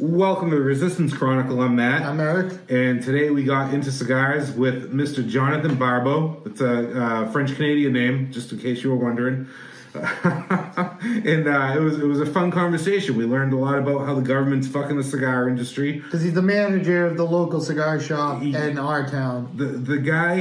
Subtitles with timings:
[0.00, 1.60] Welcome to the Resistance Chronicle.
[1.60, 2.02] I'm Matt.
[2.02, 2.56] I'm Eric.
[2.68, 5.28] And today we got into cigars with Mr.
[5.28, 6.40] Jonathan Barbeau.
[6.46, 9.48] It's a uh, French Canadian name, just in case you were wondering.
[9.94, 13.16] and uh, it was it was a fun conversation.
[13.16, 15.94] We learned a lot about how the government's fucking the cigar industry.
[15.98, 19.50] Because he's the manager of the local cigar shop He- in our town.
[19.56, 20.36] The the guy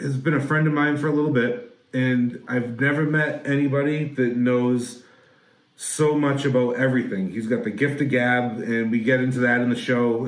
[0.00, 4.04] has been a friend of mine for a little bit, and I've never met anybody
[4.14, 5.02] that knows
[5.82, 7.28] so much about everything.
[7.32, 10.26] He's got the gift of gab, and we get into that in the show.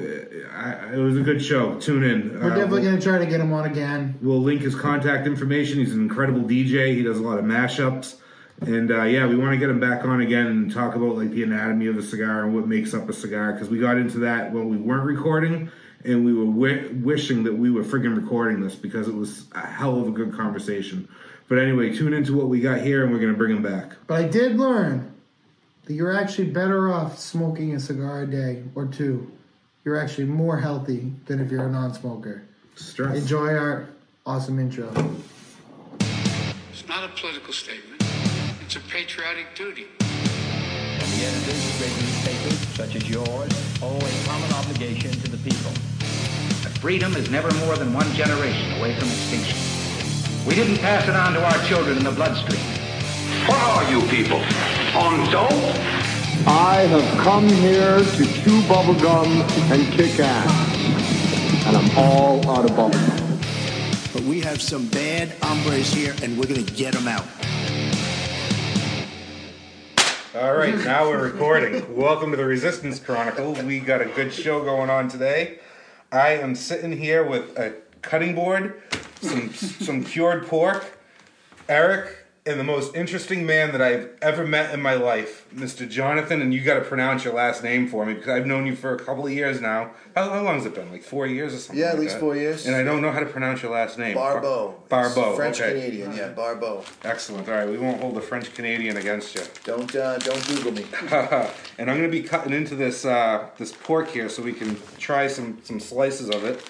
[0.53, 1.79] I, it was a good show.
[1.79, 2.41] Tune in.
[2.41, 4.17] We're Uh, definitely going to try to get him on again.
[4.21, 5.79] We'll link his contact information.
[5.79, 6.97] He's an incredible DJ.
[6.97, 8.17] He does a lot of mashups.
[8.63, 11.31] And uh, yeah, we want to get him back on again and talk about like
[11.31, 14.19] the anatomy of a cigar and what makes up a cigar because we got into
[14.21, 15.71] that when we weren't recording
[16.05, 19.65] and we were wi- wishing that we were friggin' recording this because it was a
[19.67, 21.09] hell of a good conversation.
[21.49, 23.93] But anyway, tune into what we got here and we're gonna bring him back.
[24.07, 25.13] But I did learn
[25.93, 29.31] you're actually better off smoking a cigar a day or two.
[29.85, 32.43] You're actually more healthy than if you're a non smoker.
[32.75, 33.19] Stress.
[33.19, 33.87] Enjoy our
[34.25, 34.89] awesome intro.
[36.73, 38.03] It's not a political statement.
[38.63, 39.87] It's a patriotic duty.
[40.01, 45.37] And the editors of great newspapers, such as yours, owe a common obligation to the
[45.39, 45.71] people.
[46.63, 49.59] That freedom is never more than one generation away from extinction.
[50.47, 52.74] We didn't pass it on to our children in the bloodstream.
[53.47, 54.39] What are you people?
[54.97, 55.53] On dope?
[56.49, 59.27] I have come here to chew bubblegum
[59.71, 61.67] and kick ass.
[61.67, 64.15] And I'm all out of bubblegum.
[64.15, 67.27] But we have some bad hombres here, and we're going to get them out.
[70.35, 71.95] All right, now we're recording.
[71.95, 73.53] Welcome to the Resistance Chronicle.
[73.53, 75.59] We got a good show going on today.
[76.11, 78.81] I am sitting here with a cutting board,
[79.21, 80.99] some some cured pork,
[81.69, 85.89] Eric, and the most interesting man that I've ever met in my life, Mr.
[85.89, 86.43] Jonathan.
[86.43, 88.95] And you got to pronounce your last name for me because I've known you for
[88.95, 89.93] a couple of years now.
[90.15, 90.93] How, how long has it been?
[90.93, 91.81] Like four years or something?
[91.81, 92.21] Yeah, at like least that?
[92.21, 92.67] four years.
[92.67, 94.15] And I don't know how to pronounce your last name.
[94.15, 94.75] Barbeau.
[94.91, 95.37] Barbeau.
[95.37, 95.73] French okay.
[95.73, 96.85] Canadian, yeah, Barbeau.
[97.03, 97.49] Excellent.
[97.49, 99.41] All right, we won't hold the French Canadian against you.
[99.65, 100.85] Don't uh, don't Google me.
[101.79, 105.29] and I'm gonna be cutting into this uh, this pork here so we can try
[105.29, 106.63] some some slices of it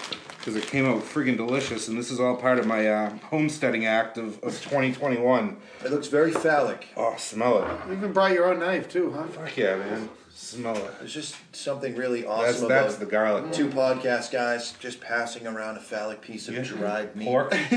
[0.45, 1.89] because it came out friggin' delicious.
[1.89, 5.57] And this is all part of my uh, homesteading act of, of 2021.
[5.83, 6.89] It looks very phallic.
[6.99, 7.89] Oh, smell it!
[7.89, 9.25] You even brought your own knife, too, huh?
[9.29, 10.11] Fuck yeah, man!
[10.35, 10.99] Smell it.
[10.99, 13.53] There's just something really That's awesome that's about the garlic.
[13.53, 16.63] two podcast guys just passing around a phallic piece of Yeah.
[16.63, 17.25] dried meat.
[17.25, 17.53] Pork.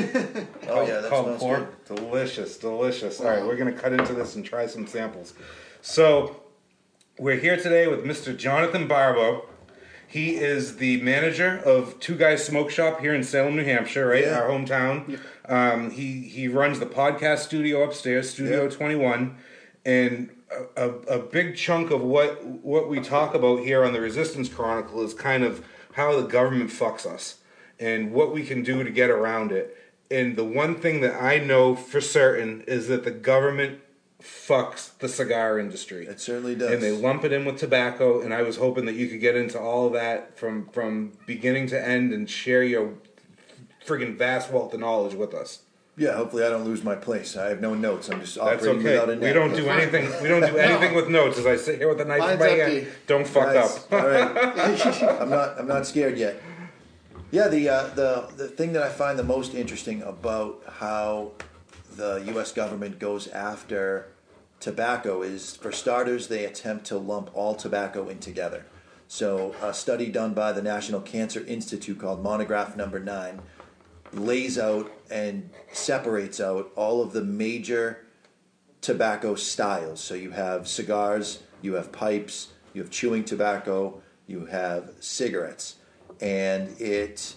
[0.69, 1.85] Oh yeah, that called smells pork.
[1.85, 3.21] Delicious, delicious.
[3.21, 5.33] All right, we're gonna cut into this and try some samples.
[5.81, 6.41] So
[7.17, 8.35] we're here today with Mr.
[8.35, 9.45] Jonathan Barbeau.
[10.07, 14.23] He is the manager of Two Guys Smoke Shop here in Salem, New Hampshire, right?
[14.23, 14.39] Yeah.
[14.39, 15.19] Our hometown.
[15.47, 18.69] Um, he he runs the podcast studio upstairs, Studio Yeah.
[18.69, 19.37] Twenty One,
[19.85, 20.29] and
[20.77, 24.47] a, a, a big chunk of what what we talk about here on the Resistance
[24.47, 25.63] Chronicle is kind of
[25.93, 27.39] how the government fucks us
[27.79, 29.75] and what we can do to get around it.
[30.09, 33.79] And the one thing that I know for certain is that the government
[34.21, 36.05] fucks the cigar industry.
[36.07, 36.71] It certainly does.
[36.71, 38.21] And they lump it in with tobacco.
[38.21, 41.67] And I was hoping that you could get into all of that from from beginning
[41.67, 42.93] to end and share your
[43.85, 45.59] friggin' vast wealth of knowledge with us.
[45.99, 47.35] Yeah, hopefully I don't lose my place.
[47.35, 48.09] I have no notes.
[48.09, 48.91] I'm just That's operating okay.
[48.99, 49.33] without a We net.
[49.33, 50.05] don't do anything.
[50.21, 51.39] We don't do anything with notes.
[51.39, 53.93] As I sit here with a knife in my hand, don't fuck Guys, up.
[53.93, 55.01] all right.
[55.21, 55.59] I'm not.
[55.59, 56.39] I'm not scared yet.
[57.31, 61.31] Yeah, the uh, the the thing that I find the most interesting about how
[61.97, 62.51] the U.S.
[62.51, 64.07] government goes after
[64.59, 68.65] tobacco is, for starters, they attempt to lump all tobacco in together.
[69.07, 73.41] So, a study done by the National Cancer Institute called Monograph Number Nine
[74.13, 78.05] lays out and separates out all of the major
[78.81, 79.99] tobacco styles.
[80.01, 85.75] So you have cigars, you have pipes, you have chewing tobacco, you have cigarettes.
[86.21, 87.35] And it,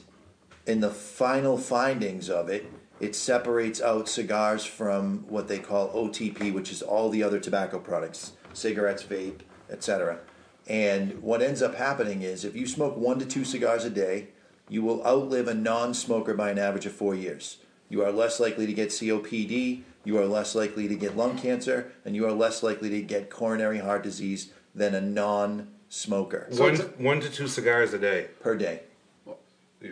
[0.66, 6.52] in the final findings of it, it separates out cigars from what they call OTP,
[6.52, 9.40] which is all the other tobacco products, cigarettes, vape,
[9.70, 10.18] etc.
[10.66, 14.28] And what ends up happening is if you smoke one to two cigars a day,
[14.68, 17.56] you will outlive a non smoker by an average of four years.
[17.88, 21.92] You are less likely to get COPD, you are less likely to get lung cancer,
[22.04, 26.76] and you are less likely to get coronary heart disease than a non smoker one
[26.98, 28.28] one to two cigars a day.
[28.38, 28.82] per day.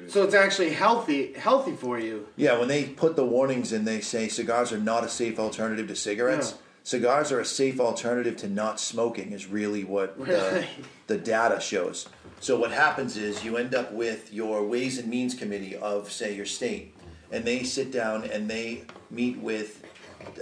[0.09, 2.27] So it's actually healthy healthy for you.
[2.37, 5.89] Yeah, when they put the warnings in, they say cigars are not a safe alternative
[5.89, 6.53] to cigarettes.
[6.53, 6.59] Yeah.
[6.85, 10.67] Cigars are a safe alternative to not smoking, is really what the,
[11.07, 12.09] the data shows.
[12.41, 16.35] So, what happens is you end up with your Ways and Means Committee of, say,
[16.35, 16.95] your state,
[17.31, 19.85] and they sit down and they meet with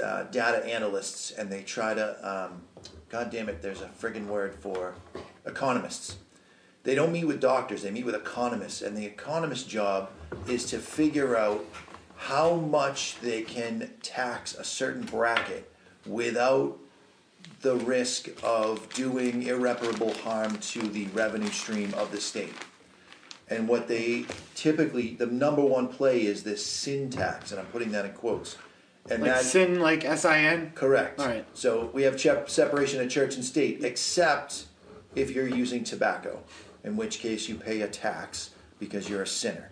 [0.03, 2.63] uh, data analysts and they try to, um,
[3.09, 4.95] God damn it, there's a friggin' word for
[5.47, 6.17] economists.
[6.87, 10.09] They don't meet with doctors, they meet with economists, and the economist's job
[10.49, 11.65] is to figure out
[12.17, 15.71] how much they can tax a certain bracket
[16.07, 16.79] without
[17.61, 22.55] the risk of doing irreparable harm to the revenue stream of the state.
[23.49, 24.25] And what they
[24.55, 28.57] typically, the number one play is this sin tax, and I'm putting that in quotes.
[29.11, 30.71] And Like that, sin, like S I N.
[30.75, 31.19] Correct.
[31.19, 31.45] All right.
[31.55, 34.67] So we have separation of church and state, except
[35.17, 36.43] if you're using tobacco,
[36.87, 39.71] in which case you pay a tax because you're a sinner.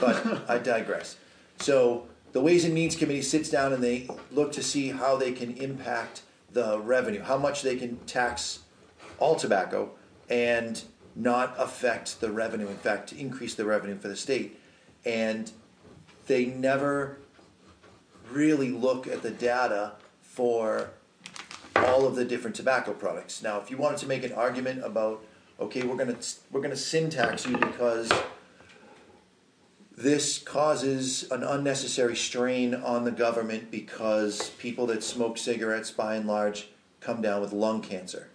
[0.00, 1.16] But I digress.
[1.58, 5.32] So the Ways and Means Committee sits down and they look to see how they
[5.32, 6.22] can impact
[6.52, 8.60] the revenue, how much they can tax
[9.18, 9.90] all tobacco
[10.30, 10.82] and
[11.14, 14.58] not affect the revenue, in fact, to increase the revenue for the state.
[15.04, 15.50] And
[16.26, 17.18] they never
[18.30, 19.92] really look at the data
[20.22, 20.90] for
[21.74, 23.42] all of the different tobacco products.
[23.42, 25.24] Now, if you wanted to make an argument about,
[25.60, 26.18] okay, we're gonna
[26.50, 28.10] we're gonna sin tax you because
[29.96, 36.26] this causes an unnecessary strain on the government because people that smoke cigarettes, by and
[36.26, 36.68] large,
[37.00, 38.28] come down with lung cancer.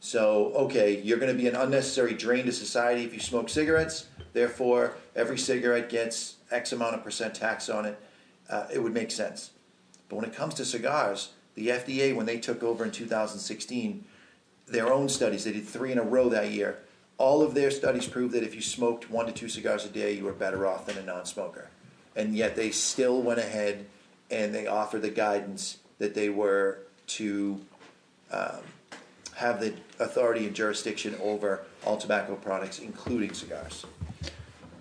[0.00, 4.06] So, okay, you're going to be an unnecessary drain to society if you smoke cigarettes.
[4.32, 7.98] Therefore, every cigarette gets X amount of percent tax on it.
[8.48, 9.50] Uh, it would make sense.
[10.08, 14.04] But when it comes to cigars, the FDA, when they took over in 2016,
[14.66, 16.78] their own studies, they did three in a row that year.
[17.18, 20.12] All of their studies proved that if you smoked one to two cigars a day,
[20.12, 21.70] you were better off than a non smoker.
[22.14, 23.86] And yet they still went ahead
[24.30, 27.60] and they offered the guidance that they were to
[28.30, 28.60] um,
[29.34, 33.86] have the authority and jurisdiction over all tobacco products, including cigars.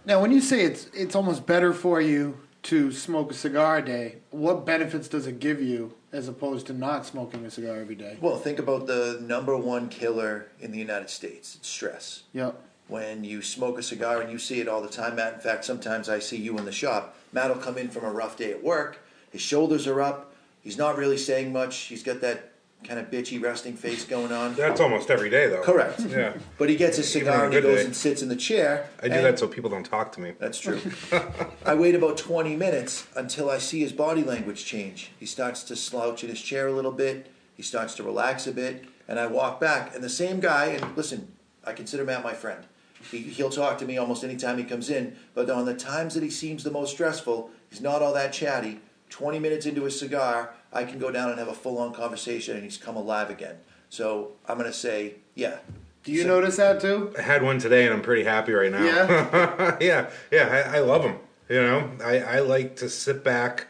[0.05, 3.85] Now, when you say it's it's almost better for you to smoke a cigar a
[3.85, 7.95] day, what benefits does it give you as opposed to not smoking a cigar every
[7.95, 8.17] day?
[8.21, 12.23] Well, think about the number one killer in the United States it's stress.
[12.33, 12.59] Yep.
[12.87, 15.33] When you smoke a cigar, and you see it all the time, Matt.
[15.33, 17.17] In fact, sometimes I see you in the shop.
[17.33, 18.99] Matt will come in from a rough day at work.
[19.31, 20.33] His shoulders are up.
[20.61, 21.75] He's not really saying much.
[21.77, 22.51] He's got that
[22.85, 24.53] kind of bitchy resting face going on.
[24.55, 25.61] That's almost every day, though.
[25.61, 25.99] Correct.
[26.01, 26.33] Yeah.
[26.57, 27.85] But he gets his cigar and he goes day.
[27.85, 28.89] and sits in the chair.
[29.01, 30.33] I do that so people don't talk to me.
[30.39, 30.79] That's true.
[31.65, 35.11] I wait about 20 minutes until I see his body language change.
[35.19, 37.31] He starts to slouch in his chair a little bit.
[37.55, 38.85] He starts to relax a bit.
[39.07, 39.93] And I walk back.
[39.95, 41.31] And the same guy, and listen,
[41.63, 42.63] I consider Matt my friend.
[43.11, 45.15] He, he'll talk to me almost anytime he comes in.
[45.33, 48.79] But on the times that he seems the most stressful, he's not all that chatty.
[49.09, 52.55] 20 minutes into his cigar, I can go down and have a full on conversation
[52.55, 53.55] and he's come alive again.
[53.89, 55.57] So I'm going to say, yeah.
[56.03, 57.13] Do you So- notice that too?
[57.17, 58.83] I had one today, and I'm pretty happy right now.
[58.83, 59.77] Yeah?
[59.81, 60.69] yeah, yeah.
[60.71, 61.17] I, I love them.
[61.49, 63.67] You know, I, I like to sit back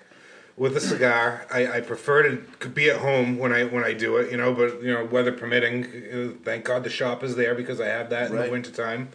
[0.58, 1.46] with a cigar.
[1.54, 2.24] I, I prefer
[2.60, 4.32] to be at home when I when I do it.
[4.32, 5.86] You know, but you know, weather permitting.
[5.86, 8.46] uh, Thank God the shop is there because I have that in Right.
[8.48, 9.10] the wintertime.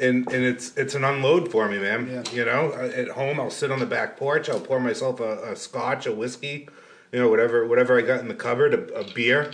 [0.00, 2.08] And and it's it's an unload for me, man.
[2.08, 2.32] Yeah.
[2.32, 4.48] You know, at home I'll sit on the back porch.
[4.48, 6.68] I'll pour myself a, a scotch, a whiskey,
[7.14, 9.52] you know, whatever whatever I got in the cupboard, a, a beer.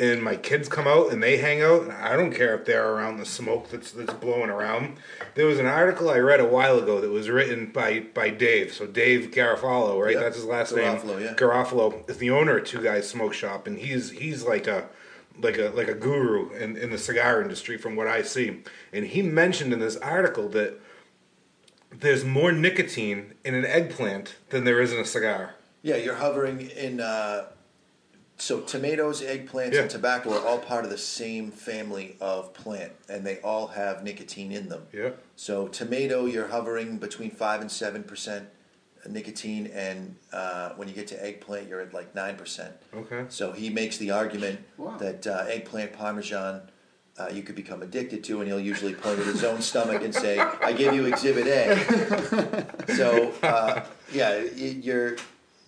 [0.00, 1.82] And my kids come out and they hang out.
[1.82, 4.96] And I don't care if they're around the smoke that's that's blowing around.
[5.34, 8.72] There was an article I read a while ago that was written by by Dave.
[8.72, 10.14] So Dave Garofalo, right?
[10.14, 10.22] Yep.
[10.22, 11.20] That's his last Garofalo, name.
[11.20, 11.34] yeah.
[11.34, 14.88] Garofalo is the owner of Two Guys Smoke Shop, and he's he's like a
[15.38, 18.62] like a like a guru in, in the cigar industry from what I see.
[18.90, 20.80] And he mentioned in this article that
[21.90, 25.56] there's more nicotine in an eggplant than there is in a cigar.
[25.82, 27.00] Yeah, you're hovering in.
[27.00, 27.46] Uh,
[28.38, 29.82] so tomatoes, eggplants, Yeah.
[29.82, 34.02] and tobacco are all part of the same family of plant, and they all have
[34.02, 34.86] nicotine in them.
[34.92, 35.10] Yeah.
[35.36, 38.48] So tomato, you're hovering between five and seven percent
[39.08, 42.72] nicotine, and uh, when you get to eggplant, you're at like nine percent.
[42.94, 43.24] Okay.
[43.28, 44.96] So he makes the argument Wow.
[44.98, 46.62] that uh, eggplant parmesan.
[47.18, 50.14] Uh, you could become addicted to, and he'll usually point at his own stomach and
[50.14, 55.16] say, "I give you Exhibit A." so uh, yeah, you're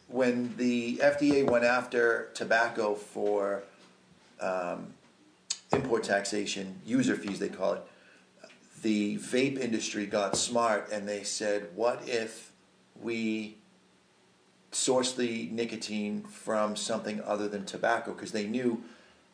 [0.08, 3.62] when the FDA went after tobacco for
[4.40, 4.94] um,
[5.72, 7.82] import taxation, user fees they call it,
[8.82, 12.52] the vape industry got smart and they said, what if
[13.00, 13.56] we
[14.72, 18.12] source the nicotine from something other than tobacco?
[18.12, 18.82] Because they knew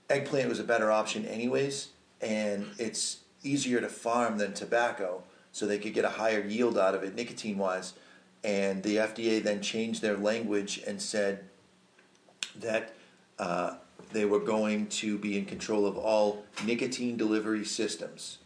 [0.08, 1.88] eggplant was a better option anyways,
[2.20, 5.22] and it's easier to farm than tobacco,
[5.52, 7.94] so they could get a higher yield out of it nicotine wise.
[8.42, 11.44] And the FDA then changed their language and said
[12.56, 12.94] that
[13.38, 13.74] uh,
[14.12, 18.38] they were going to be in control of all nicotine delivery systems.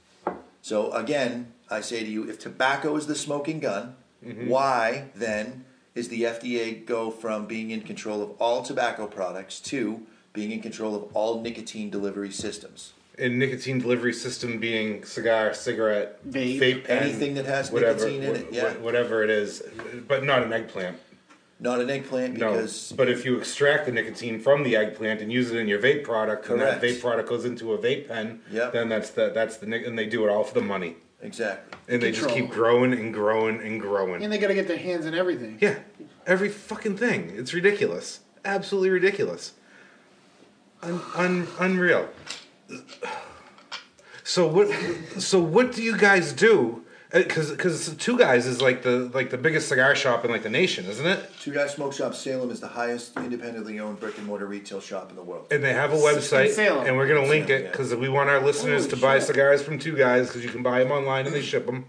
[0.62, 3.96] So again, I say to you, if tobacco is the smoking gun,
[4.46, 10.06] why then is the FDA go from being in control of all tobacco products to
[10.32, 12.94] being in control of all nicotine delivery systems?
[13.16, 16.84] And nicotine delivery system being cigar, cigarette, Vape.
[16.84, 18.70] pen, Anything that has whatever, nicotine in it, yeah.
[18.72, 19.62] wh- whatever it is,
[20.08, 20.98] but not an eggplant.
[21.60, 25.32] Not an eggplant No, because but if you extract the nicotine from the eggplant and
[25.32, 26.60] use it in your vape product, correct.
[26.60, 28.72] and that vape product goes into a vape pen, Yep.
[28.72, 31.78] then that's the that's the and they do it all for the money, exactly.
[31.88, 34.24] and they just keep growing and growing and growing.
[34.24, 35.58] And they got to get their hands in everything.
[35.60, 35.78] Yeah,
[36.26, 37.32] every fucking thing.
[37.36, 38.20] It's ridiculous.
[38.44, 39.52] Absolutely ridiculous.
[40.82, 42.08] Un, un, unreal.
[44.24, 44.68] So what?
[45.20, 46.84] So what do you guys do?
[47.12, 50.42] Uh, because because two guys is like the like the biggest cigar shop in like
[50.42, 51.30] the nation, isn't it?
[51.40, 55.10] Two Guys Smoke Shop Salem is the highest independently owned brick and mortar retail shop
[55.10, 55.46] in the world.
[55.52, 56.86] And they have a website, Salem.
[56.86, 57.70] and we're gonna link Salem, it yeah.
[57.70, 59.28] because we want our listeners Holy to buy shit.
[59.28, 61.84] cigars from Two Guys because you can buy them online and they ship them.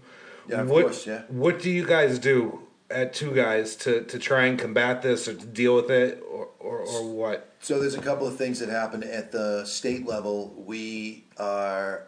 [0.46, 1.22] Yeah, of what, course, yeah.
[1.28, 5.34] What do you guys do at Two Guys to, to try and combat this or
[5.34, 7.52] to deal with it or, or, or what?
[7.60, 10.54] So there's a couple of things that happen at the state level.
[10.56, 12.04] We are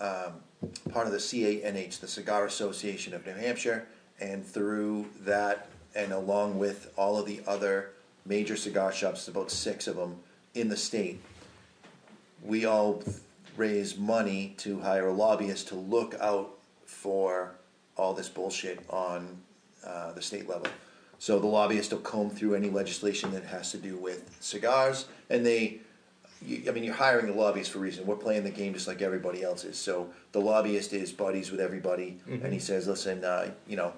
[0.00, 0.34] um,
[0.90, 3.86] part of the CANH, the Cigar Association of New Hampshire,
[4.20, 7.90] and through that, and along with all of the other
[8.24, 10.16] major cigar shops, about six of them
[10.54, 11.20] in the state,
[12.42, 13.02] we all
[13.56, 16.50] raise money to hire a lobbyist to look out
[16.86, 17.54] for
[17.96, 19.38] all this bullshit on
[19.86, 20.66] uh, the state level.
[21.18, 25.46] So the lobbyist will comb through any legislation that has to do with cigars, and
[25.46, 25.78] they,
[26.44, 28.06] you, I mean, you're hiring a lobbyist for a reason.
[28.06, 29.78] We're playing the game just like everybody else is.
[29.78, 33.92] So the lobbyist is buddies with everybody, and he says, "Listen, uh, you know,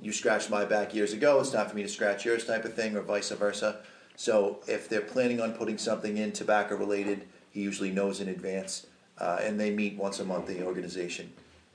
[0.00, 1.38] you scratched my back years ago.
[1.40, 3.80] It's time for me to scratch yours," type of thing, or vice versa.
[4.16, 8.86] So if they're planning on putting something in tobacco related, he usually knows in advance,
[9.18, 10.46] uh, and they meet once a month.
[10.46, 11.30] The organization,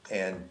[0.09, 0.49] and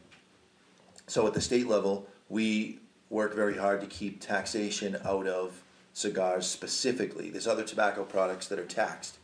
[1.08, 2.78] so at the state level, we
[3.10, 5.62] work very hard to keep taxation out of
[5.92, 7.30] cigars specifically.
[7.30, 9.18] There's other tobacco products that are taxed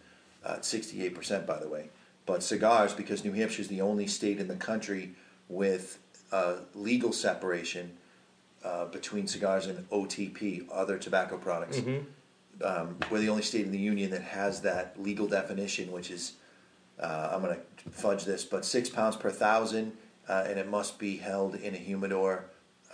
[0.44, 1.90] uh, 68%, by the way.
[2.26, 5.14] But cigars, because New Hampshire is the only state in the country
[5.48, 5.98] with
[6.32, 7.96] uh, legal separation
[8.64, 11.78] uh, between cigars and OTP, other tobacco products.
[12.62, 16.32] Um, we're the only state in the union that has that legal definition, which is
[16.98, 19.92] uh, I'm going to fudge this, but six pounds per thousand,
[20.28, 22.44] uh, and it must be held in a humidor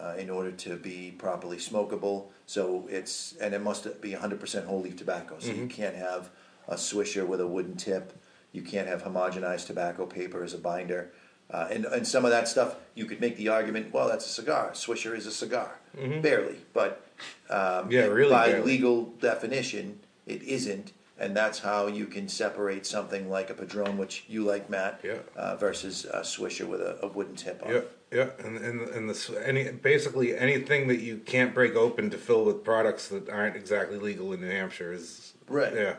[0.00, 2.26] uh, in order to be properly smokable.
[2.46, 5.36] So it's and it must be 100% whole leaf tobacco.
[5.38, 6.30] So you can't have
[6.68, 8.12] a swisher with a wooden tip.
[8.52, 11.12] You can't have homogenized tobacco paper as a binder.
[11.50, 14.28] Uh, and, and some of that stuff, you could make the argument, well, that's a
[14.28, 14.70] cigar.
[14.72, 15.78] Swisher is a cigar.
[16.22, 16.58] Barely.
[16.72, 17.04] But
[17.48, 18.66] um, Yeah, really by barely.
[18.72, 20.92] legal definition, it isn't.
[21.18, 25.18] And that's how you can separate something like a Padron, which you like, Matt, Yeah.
[25.36, 27.90] uh, versus a Swisher with a, a wooden tip on it.
[28.12, 32.44] Yeah, and and and the any basically anything that you can't break open to fill
[32.44, 35.74] with products that aren't exactly legal in New Hampshire is Right.
[35.74, 35.94] Yeah,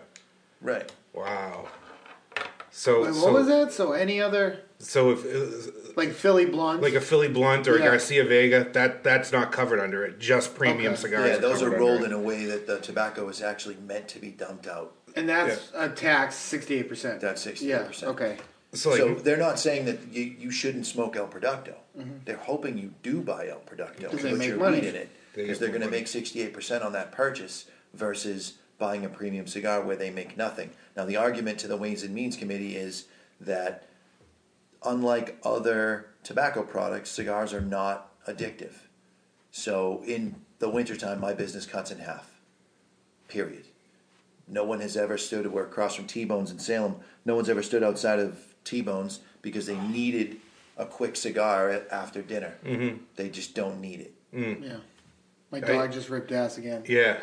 [0.62, 0.91] Right.
[1.13, 1.68] wow.
[2.74, 3.72] So Wait, what so was that?
[3.74, 7.80] So any other so if uh, like Philly blunt, like a Philly Blunt or a
[7.80, 10.20] Garcia Vega, that that's not covered under it.
[10.20, 11.01] Just premium Okay.
[11.01, 11.30] cigars.
[11.32, 12.15] Yeah, those are covered rolled in it.
[12.15, 14.94] a way that the tobacco is actually meant to be dumped out.
[15.18, 17.20] and that's a tax sixty eight percent.
[17.20, 17.62] That's 68%.
[17.62, 18.10] Yeah.
[18.10, 18.38] Okay.
[18.73, 21.75] So, like, So they're not saying that you, you shouldn't smoke El Producto.
[21.97, 22.11] Mm-hmm.
[22.25, 24.79] They're hoping you do buy El Producto Because they put make your money.
[24.79, 29.09] weed in it because they're going to make 68% on that purchase versus buying a
[29.09, 30.71] premium cigar where they make nothing.
[30.95, 33.05] Now the argument to the Ways and Means Committee is
[33.39, 33.87] that
[34.83, 38.73] unlike other tobacco products, cigars are not addictive.
[39.51, 42.39] So in the wintertime, my business cuts in half.
[43.27, 43.65] Period.
[44.47, 45.47] No one has ever stood.
[45.51, 46.97] We're across from T Bones in Salem.
[47.25, 50.38] No one's ever stood outside of T Bones because they needed
[50.77, 52.56] a quick cigar after dinner.
[52.65, 52.98] Mm-hmm.
[53.15, 54.13] They just don't need it.
[54.34, 54.77] Yeah.
[55.51, 56.84] My dog just ripped ass again.
[56.88, 57.18] yeah,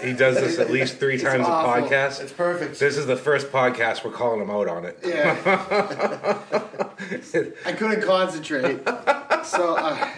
[0.00, 2.20] he does this at least three It's times a podcast.
[2.20, 2.78] It's perfect.
[2.78, 5.00] This is the first podcast we're calling him out on it.
[5.04, 5.36] Yeah.
[7.66, 8.84] I couldn't concentrate.
[9.44, 10.08] So uh,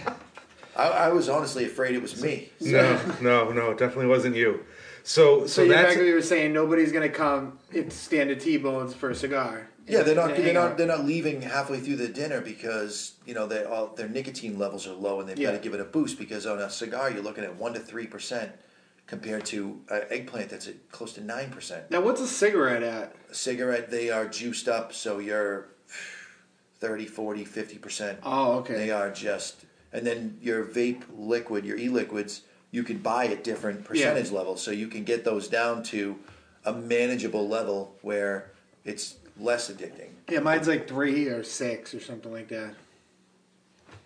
[0.77, 2.51] I, I was honestly afraid it was me.
[2.61, 4.61] No, no, no, definitely wasn't you.
[5.07, 6.55] So, so, so you're that's back what you were saying.
[6.55, 7.59] Nobody's gonna come.
[7.71, 9.69] It's stand at T Bones for a cigar.
[9.87, 10.35] Yeah, they're not.
[10.35, 10.79] They're not.
[10.79, 14.87] They're not leaving halfway through the dinner because you know they all their nicotine levels
[14.87, 17.23] are low and they've got to give it a boost because on a cigar you're
[17.23, 18.53] looking at one to three percent
[19.07, 21.91] compared to an eggplant that's at close to nine percent.
[21.91, 23.15] Now, what's a cigarette at?
[23.31, 25.69] A cigarette they are juiced up so you're
[26.79, 28.19] 30, 40, 50 percent.
[28.23, 28.75] Oh, okay.
[28.75, 32.43] They are just, and then your vape liquid, your e-liquids,
[32.75, 36.19] you can buy at different percentage levels, so you can get those down to
[36.65, 38.51] a manageable level where
[38.85, 40.09] it's less addicting.
[40.29, 42.75] Yeah, mine's like three or six or something like that.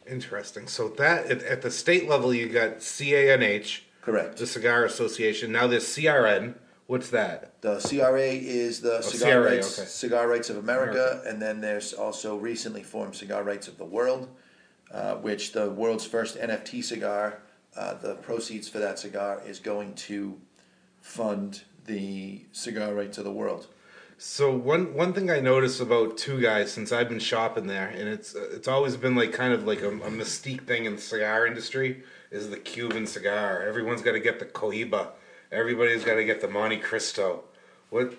[0.07, 0.67] interesting.
[0.67, 4.37] So that at, at the state level, you got CANH, Correct.
[4.37, 5.51] the Cigar Association.
[5.51, 6.55] Now there's CRN,
[6.89, 7.61] What's that?
[7.63, 9.89] The CRA is the Cigar CRA, Rights okay.
[9.89, 14.29] Cigar Rights of America, and then there's also recently formed Cigar Rights of the World,
[14.93, 17.41] uh, which the world's first NFT cigar.
[17.77, 20.39] Uh, the proceeds for that cigar is going to
[21.01, 23.69] fund the Cigar Rights of the World.
[24.21, 28.09] So one one thing I noticed about two guys since I've been shopping there, and
[28.09, 31.47] it's it's always been like kind of like a, a mystique thing in the cigar
[31.47, 33.63] industry, is the Cuban cigar.
[33.63, 35.11] Everyone's got to get the Cohiba.
[35.53, 37.45] Everybody's got to get the Monte Cristo.
[37.91, 38.15] What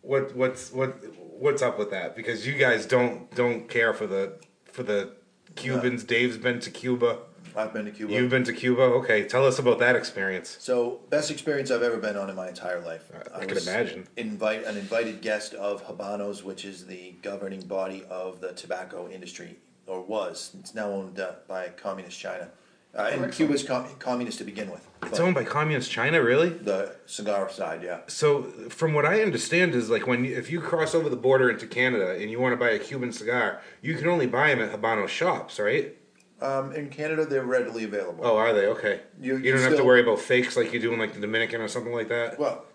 [0.00, 0.96] what what's what
[1.38, 2.16] what's up with that?
[2.16, 5.12] Because you guys don't don't care for the for the
[5.56, 6.04] Cubans.
[6.04, 7.18] Dave's been to Cuba.
[7.56, 8.12] I've been to Cuba.
[8.12, 8.82] You've been to Cuba.
[8.82, 10.56] Okay, tell us about that experience.
[10.60, 13.10] So, best experience I've ever been on in my entire life.
[13.34, 14.08] I can imagine.
[14.16, 19.56] Invite an invited guest of Habanos, which is the governing body of the tobacco industry,
[19.86, 20.54] or was.
[20.58, 22.48] It's now owned uh, by communist China,
[22.96, 24.86] uh, and Cuba's com- communist to begin with.
[25.04, 26.48] It's owned by communist China, really?
[26.48, 28.00] The cigar side, yeah.
[28.08, 31.66] So, from what I understand, is like when if you cross over the border into
[31.66, 34.72] Canada and you want to buy a Cuban cigar, you can only buy them at
[34.72, 35.96] Habano shops, right?
[36.44, 38.24] Um, in Canada, they're readily available.
[38.26, 38.66] Oh, are they?
[38.66, 39.00] Okay.
[39.20, 41.20] You- You, you don't have to worry about fakes like you do in like the
[41.20, 42.38] Dominican or something like that.
[42.38, 42.66] Well,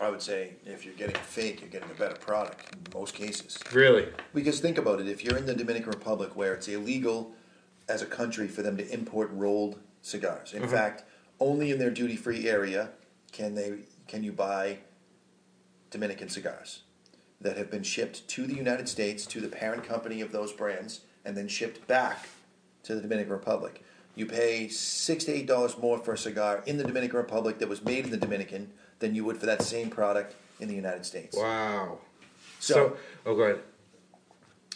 [0.00, 3.58] I would say if you're getting fake, you're getting a better product in most cases.
[3.72, 4.08] Really?
[4.32, 7.34] Because think about it, if you're in the Dominican Republic where it's illegal
[7.88, 10.54] as a country for them to import rolled cigars.
[10.54, 10.70] In Mhm.
[10.70, 11.04] fact,
[11.40, 12.90] only in their duty free area
[13.32, 14.78] can they can you buy
[15.90, 16.82] Dominican cigars
[17.40, 21.00] that have been shipped to the United States to the parent company of those brands
[21.24, 22.28] and then shipped back
[22.84, 23.82] to the Dominican Republic.
[24.14, 27.68] You pay six to eight dollars more for a cigar in the Dominican Republic that
[27.68, 31.06] was made in the Dominican than you would for that same product in the United
[31.06, 31.36] States.
[31.36, 31.98] Wow.
[32.58, 33.60] So, So, oh, go ahead.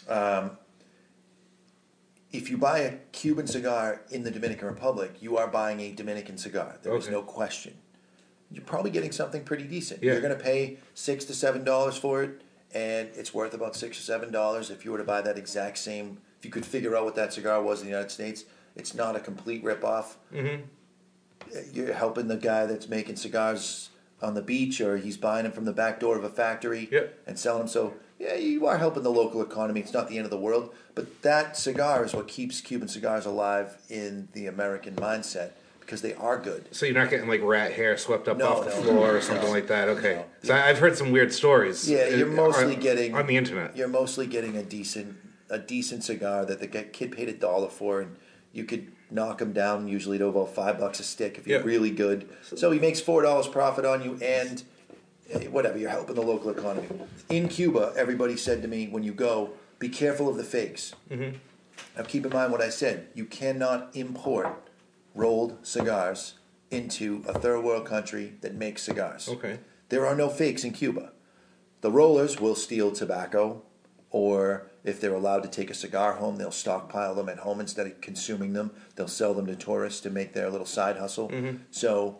[0.07, 0.51] um,
[2.31, 6.37] if you buy a Cuban cigar in the Dominican Republic, you are buying a Dominican
[6.37, 6.77] cigar.
[6.81, 7.13] There is Okay.
[7.13, 7.75] no question.
[8.49, 10.01] You're probably getting something pretty decent.
[10.01, 10.13] Yeah.
[10.13, 12.41] You're going to pay six to seven dollars for it,
[12.73, 15.77] and it's worth about six or seven dollars if you were to buy that exact
[15.79, 16.19] same.
[16.43, 18.43] If you could figure out what that cigar was in the United States,
[18.75, 20.15] it's not a complete ripoff.
[20.33, 20.63] Mm-hmm.
[21.71, 25.63] You're helping the guy that's making cigars on the beach, or he's buying them from
[25.63, 26.89] the back door of a factory
[27.25, 27.67] and selling them.
[27.69, 29.79] So yeah, you are helping the local economy.
[29.79, 33.25] It's not the end of the world, but that cigar is what keeps Cuban cigars
[33.25, 36.67] alive in the American mindset because they are good.
[36.75, 39.13] So you're not getting like rat hair swept up No, off the no, floor no,
[39.13, 39.87] or something like that.
[39.87, 40.25] Okay.
[40.43, 41.89] So I've heard some weird stories.
[41.89, 43.77] Yeah, you're uh, mostly on- getting on the internet.
[43.77, 45.15] You're mostly getting a decent
[45.49, 48.15] a decent cigar that the kid paid a dollar for, and
[48.51, 51.65] you could knock them down usually to about five bucks a stick if you're Yeah.
[51.65, 52.27] really good.
[52.55, 54.63] So he makes four dollars profit on you, and
[55.29, 56.87] eh, whatever you're helping the local economy.
[57.29, 60.93] In Cuba, everybody said to me when you go, be careful of the fakes.
[61.11, 61.37] Mm-hmm.
[61.97, 63.07] Now keep in mind what I said.
[63.13, 64.69] You cannot import
[65.15, 66.35] rolled cigars
[66.71, 69.29] into a third world country that makes cigars.
[69.29, 69.59] Okay.
[69.89, 71.11] There are no fakes in Cuba.
[71.81, 73.61] The rollers will steal tobacco,
[74.09, 77.87] or if they're allowed to take a cigar home, they'll stockpile them at home instead
[77.87, 78.71] of consuming them.
[78.95, 81.29] They'll sell them to tourists to make their little side hustle.
[81.29, 81.59] Mhm.
[81.71, 82.19] So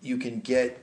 [0.00, 0.78] you can get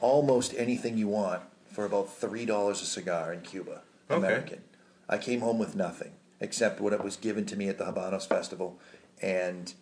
[0.00, 4.16] almost anything you want for about three dollars a cigar in Cuba, Okay.
[4.18, 4.62] American.
[5.08, 8.26] I came home with nothing except what it was given to me at the Habanos
[8.26, 8.78] Festival,
[9.22, 9.72] and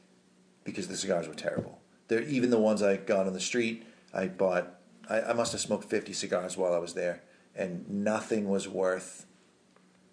[0.64, 1.80] because the cigars were terrible.
[2.08, 3.84] They're even the ones I got on the street.
[4.14, 4.78] I bought.
[5.08, 7.22] I, I must have smoked fifty cigars while I was there,
[7.56, 9.26] and nothing was worth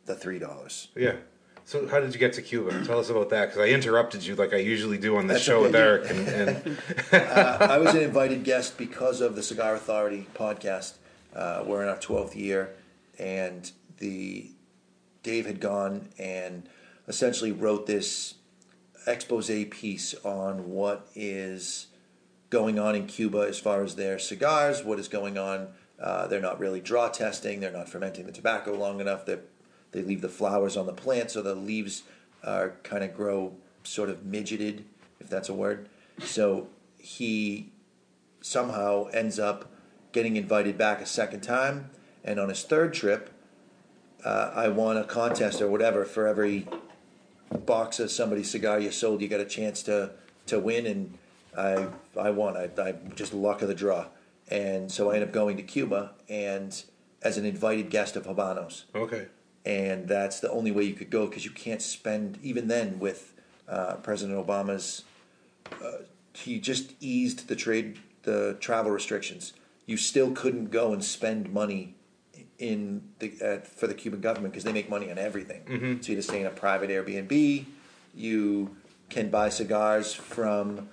[0.10, 0.90] the three dollars.
[0.96, 1.16] Yeah.
[1.64, 2.84] So how did you get to Cuba?
[2.84, 5.62] Tell us about that because I interrupted you like I usually do on That's show
[5.62, 5.76] with.
[5.76, 6.10] Eric.
[6.10, 6.78] And, and
[7.14, 10.94] uh, I was an invited guest because of the Cigar Authority podcast.
[11.34, 12.76] Uh, we're in our twelfth year,
[13.20, 14.50] and the
[15.22, 16.68] Dave had gone and
[17.08, 18.34] essentially wrote this
[19.06, 21.88] expose piece on what is
[22.50, 25.68] going on in Cuba as far as their cigars, what is going on.
[26.02, 27.60] Uh, they're not really draw testing.
[27.60, 29.26] They're not fermenting the tobacco long enough.
[29.26, 29.38] They
[29.92, 32.04] they leave the flowers on the plant, so the leaves
[32.44, 34.84] are kind of grow sort of midgeted,
[35.20, 35.90] if that's a word.
[36.20, 37.72] So he
[38.42, 39.72] somehow ends up
[40.12, 41.90] getting invited back a second time,
[42.24, 43.32] and on his third trip,
[44.26, 46.68] uh, I won a contest or whatever for every
[47.66, 50.12] box of somebody's cigar you sold, you got a chance to
[50.48, 51.18] to win, and
[51.58, 51.88] I
[52.20, 52.58] I won.
[52.58, 54.06] I, I just luck of the draw,
[54.50, 56.84] and so I end up going to Cuba and
[57.22, 59.28] as an invited guest of Habanos, okay.
[59.70, 63.34] And that's the only way you could go because you can't spend even then with
[63.68, 65.04] uh, President Obama's.
[65.72, 66.00] Uh,
[66.34, 69.54] he just eased the trade the travel restrictions.
[69.86, 71.94] You still couldn't go and spend money
[72.58, 75.62] in the uh, for the Cuban government because they make money on everything.
[75.66, 76.04] Mhm.
[76.04, 77.66] So you just stay in a private Airbnb.
[78.16, 78.76] You
[79.10, 80.90] can buy cigars from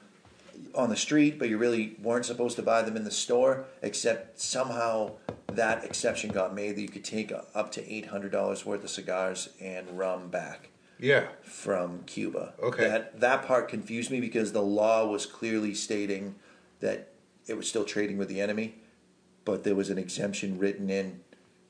[0.75, 3.64] on the street, but you really weren't supposed to buy them in the store.
[3.83, 5.12] Except somehow
[5.53, 8.90] that exception got made that you could take up to eight hundred dollars worth of
[8.90, 11.29] cigars and rum back Yeah.
[11.42, 12.55] from Cuba.
[12.62, 12.88] Okay.
[12.88, 16.35] That that part confused me because the law was clearly stating
[16.81, 17.09] that
[17.47, 18.75] it was still trading with the enemy,
[19.45, 21.21] but there was an exemption written in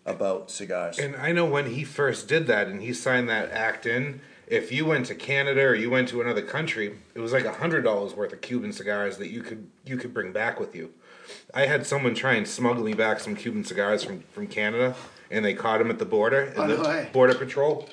[0.05, 0.99] about cigars.
[0.99, 4.71] And I know when he first did that and he signed that act in, if
[4.73, 7.83] you went to Canada or you went to another country, it was like a hundred
[7.83, 10.93] dollars worth of Cuban cigars that you could you could bring back with you.
[11.53, 14.95] I had someone try and smuggle me back some Cuban cigars from, from Canada,
[15.31, 16.43] and they caught him at the border.
[16.43, 17.09] And Oh, the way.
[17.13, 17.89] border patrol.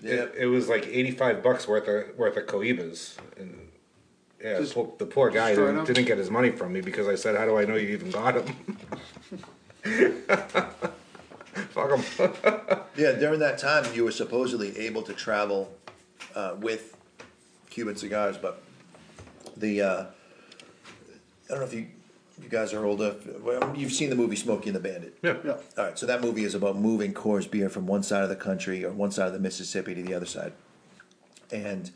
[0.00, 0.12] yeah.
[0.14, 3.68] It, it was like eighty five bucks worth of worth of cohibas, and
[4.42, 7.16] yeah, Just po- the poor guy didn't, didn't get his money from me because I
[7.16, 8.78] said, "How do I know you even got them?"
[11.70, 12.80] Fuck them.
[12.96, 15.70] Yeah, during that time, you were supposedly able to travel
[16.34, 16.96] uh, with
[17.68, 18.62] Cuban cigars, but
[19.54, 21.88] the uh, I don't know if you
[22.42, 23.16] you guys are older.
[23.40, 25.18] Well, you've seen the movie Smokey and the Bandit.
[25.22, 25.36] yeah.
[25.44, 25.56] Yeah.
[25.76, 28.36] All right, so that movie is about moving Coors beer from one side of the
[28.36, 30.52] country or one side of the Mississippi to the other side.
[31.52, 31.90] And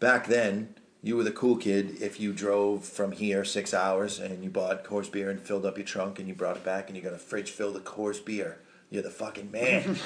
[0.00, 4.42] back then, you were the cool kid if you drove from here six hours and
[4.44, 6.96] you bought Coors beer and filled up your trunk and you brought it back and
[6.96, 8.58] you got a fridge filled with Coors beer.
[8.90, 9.96] You're the fucking man.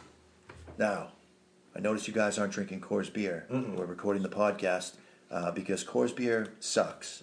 [0.78, 1.08] now,
[1.74, 3.46] I notice you guys aren't drinking Coors beer.
[3.50, 4.94] We're recording the podcast
[5.30, 7.22] uh, because Coors beer sucks.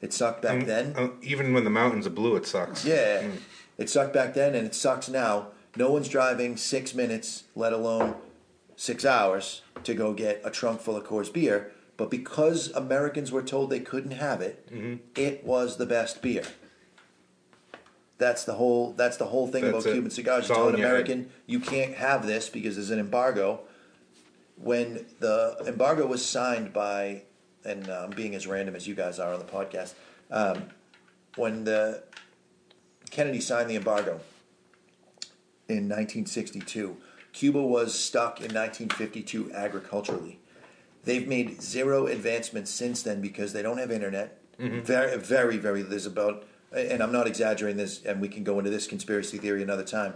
[0.00, 0.94] It sucked back then.
[0.96, 2.84] Uh, even when the mountains are blue, it sucks.
[2.84, 3.26] Yeah,
[3.76, 5.48] it sucked back then, and it sucks now.
[5.76, 8.14] No one's driving six minutes, let alone
[8.76, 11.72] six hours, to go get a trunk full of Coors beer.
[11.96, 14.68] But because Americans were told they couldn't have it,
[15.16, 16.44] it was the best beer.
[18.18, 18.92] That's the whole.
[18.92, 19.92] That's the whole thing That's about it.
[19.94, 20.48] Cuban cigars.
[20.48, 20.74] You tell an.
[20.74, 23.60] American you can't have this because there's an embargo.
[24.56, 27.22] When the embargo was signed by,
[27.64, 29.94] and uh, I'm being as random as you guys are on the podcast,
[30.32, 30.64] um,
[31.36, 32.02] when the
[33.10, 34.20] Kennedy signed the embargo
[35.68, 36.96] in 1962.
[37.32, 40.40] Cuba was stuck in 1952 agriculturally.
[41.04, 44.40] They've made zero advancements since then because they don't have internet.
[44.58, 45.82] Very, very, very.
[45.82, 49.62] There's about, and I'm not exaggerating this, and we can go into this conspiracy theory
[49.62, 50.14] another time.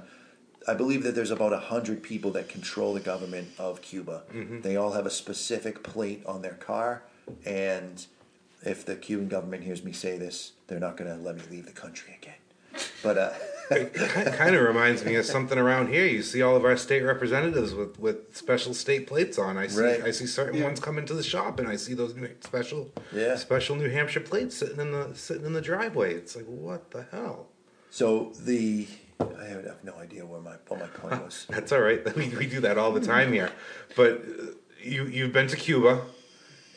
[0.69, 4.23] I believe that there's about hundred people that control the government of Cuba.
[4.61, 7.03] They all have a specific plate on their car,
[7.45, 8.07] and
[8.65, 11.67] if the Cuban government hears me say this, they're not going to let me leave
[11.67, 12.35] the country again.
[13.03, 13.33] But uh,
[13.77, 16.05] It kind of reminds me of something around here.
[16.07, 19.57] You see all of our state representatives with, with special state plates on.
[19.59, 20.03] I see Right.
[20.05, 23.37] I see certain ones come into the shop, and I see those new special Yeah.
[23.37, 26.15] special New Hampshire plates sitting in the sitting in the driveway.
[26.15, 27.49] It's like what the hell?
[27.91, 28.87] so the
[29.21, 31.47] I have, I have no idea where my what my point was.
[31.51, 32.01] That's all right.
[32.17, 33.51] We, we do that all the time here.
[33.97, 34.47] But uh,
[34.83, 36.03] you you've been to Cuba,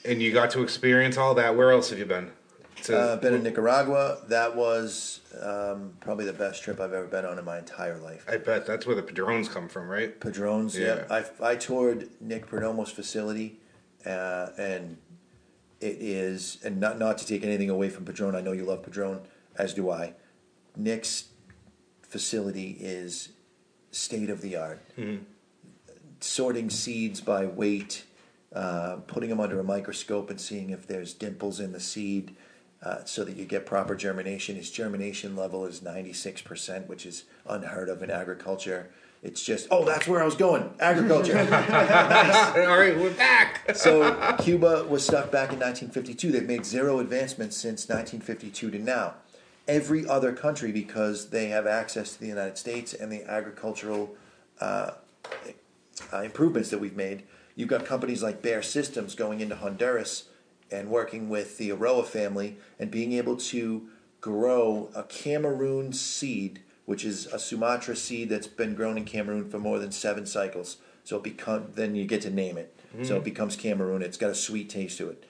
[0.03, 1.55] and you got to experience all that.
[1.55, 2.31] Where else have you been?
[2.85, 4.19] To, Uh, been in Nicaragua.
[4.27, 8.25] That was um, probably the best trip I've ever been on in my entire life.
[8.29, 10.19] I bet that's where the padrones come from, right?
[10.19, 10.77] Padrones.
[10.77, 11.03] Yeah.
[11.09, 11.23] Yeah.
[11.41, 13.59] I, I toured Nick Perdomo's facility,
[14.05, 14.97] uh, and
[15.81, 18.35] it is and not not to take anything away from Padron.
[18.35, 19.21] I know you love Padron,
[19.57, 20.13] as do I.
[20.77, 21.25] Nick's
[22.03, 23.29] facility is
[23.91, 24.79] state of the art.
[26.19, 28.03] Sorting seeds by weight,
[28.53, 32.35] uh, putting them under a microscope and seeing if there's dimples in the seed.
[32.85, 34.55] Uh, so that you get proper germination.
[34.55, 38.91] His germination level is 96%, which is unheard of in agriculture.
[39.23, 40.71] It's just, oh, that's where I was going.
[40.79, 41.35] Agriculture.
[41.39, 43.75] all right, we're back.
[43.75, 46.31] so Cuba was stuck back in 1952.
[46.31, 49.15] They've made zero advancements since 1952 to now.
[49.67, 54.15] Every other country, because they have access to the United States and the agricultural
[54.61, 54.91] uh,
[56.13, 57.23] uh, improvements that we've made,
[57.55, 60.25] you've got companies like Bear Systems going into Honduras
[60.71, 63.87] and working with the Eiroa family and being able to
[64.21, 69.59] grow a Cameroon seed, which is a Sumatra seed that's been grown in Cameroon for
[69.59, 70.77] more than seven cycles.
[71.03, 72.75] So it become then you get to name it.
[73.03, 73.23] So it mm-hmm.
[73.25, 74.01] becomes Cameroon.
[74.01, 75.25] It's got a sweet taste to it.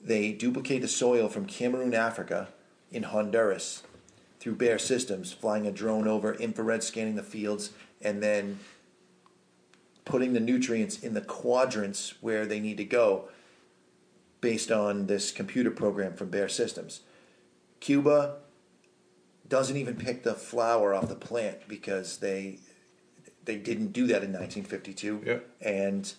[0.00, 2.48] They duplicate the soil from Cameroon, Africa,
[2.90, 3.82] in Honduras,
[4.40, 8.58] through Bear Systems, flying a drone over, infrared scanning the fields, and then
[10.04, 13.28] putting the nutrients in the quadrants where they need to go
[14.44, 17.00] based on this computer program from Bear Systems.
[17.80, 18.36] Cuba
[19.48, 22.58] doesn't even pick the flower off the plant because they
[23.46, 25.22] they didn't do that in 1952.
[25.24, 25.38] Yeah.
[25.66, 26.12] And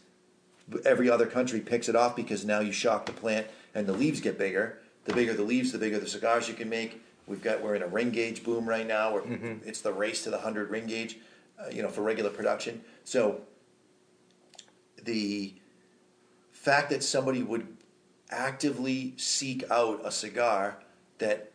[0.85, 4.21] every other country picks it off because now you shock the plant and the leaves
[4.21, 4.79] get bigger.
[5.03, 7.03] The bigger the leaves, the bigger the cigars you can make.
[7.27, 9.13] We've got we're in a ring gauge boom right now.
[9.13, 9.21] Where
[9.63, 11.19] It's the race to the hundred ring gauge,
[11.59, 12.81] uh, you know, for regular production.
[13.03, 13.41] So
[15.03, 15.53] the
[16.51, 17.75] fact that somebody would
[18.29, 20.77] actively seek out a cigar
[21.19, 21.51] that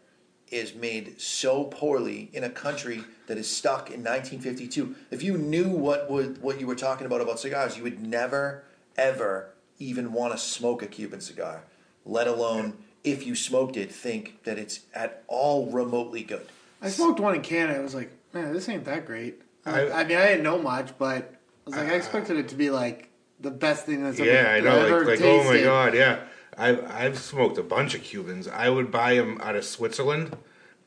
[0.51, 4.95] is made so poorly in a country that is stuck in 1952.
[5.11, 8.65] If you knew what would what you were talking about about cigars, you would never
[8.97, 11.63] ever even want to smoke a Cuban cigar,
[12.05, 16.47] let alone if you smoked it, think that it's at all remotely good.
[16.83, 17.79] I smoked one in Canada.
[17.79, 19.41] I was like, man, this ain't that great.
[19.65, 21.35] I, I- I mean, I didn't know much, but
[21.67, 23.09] I was like, I, expected it to be like
[23.41, 24.81] the best thing that's ever, Yeah, I know.
[24.81, 26.21] I've ever Like, like oh my god, yeah.
[26.61, 28.47] I've I've smoked a bunch of Cubans.
[28.47, 30.37] I would buy them out of Switzerland,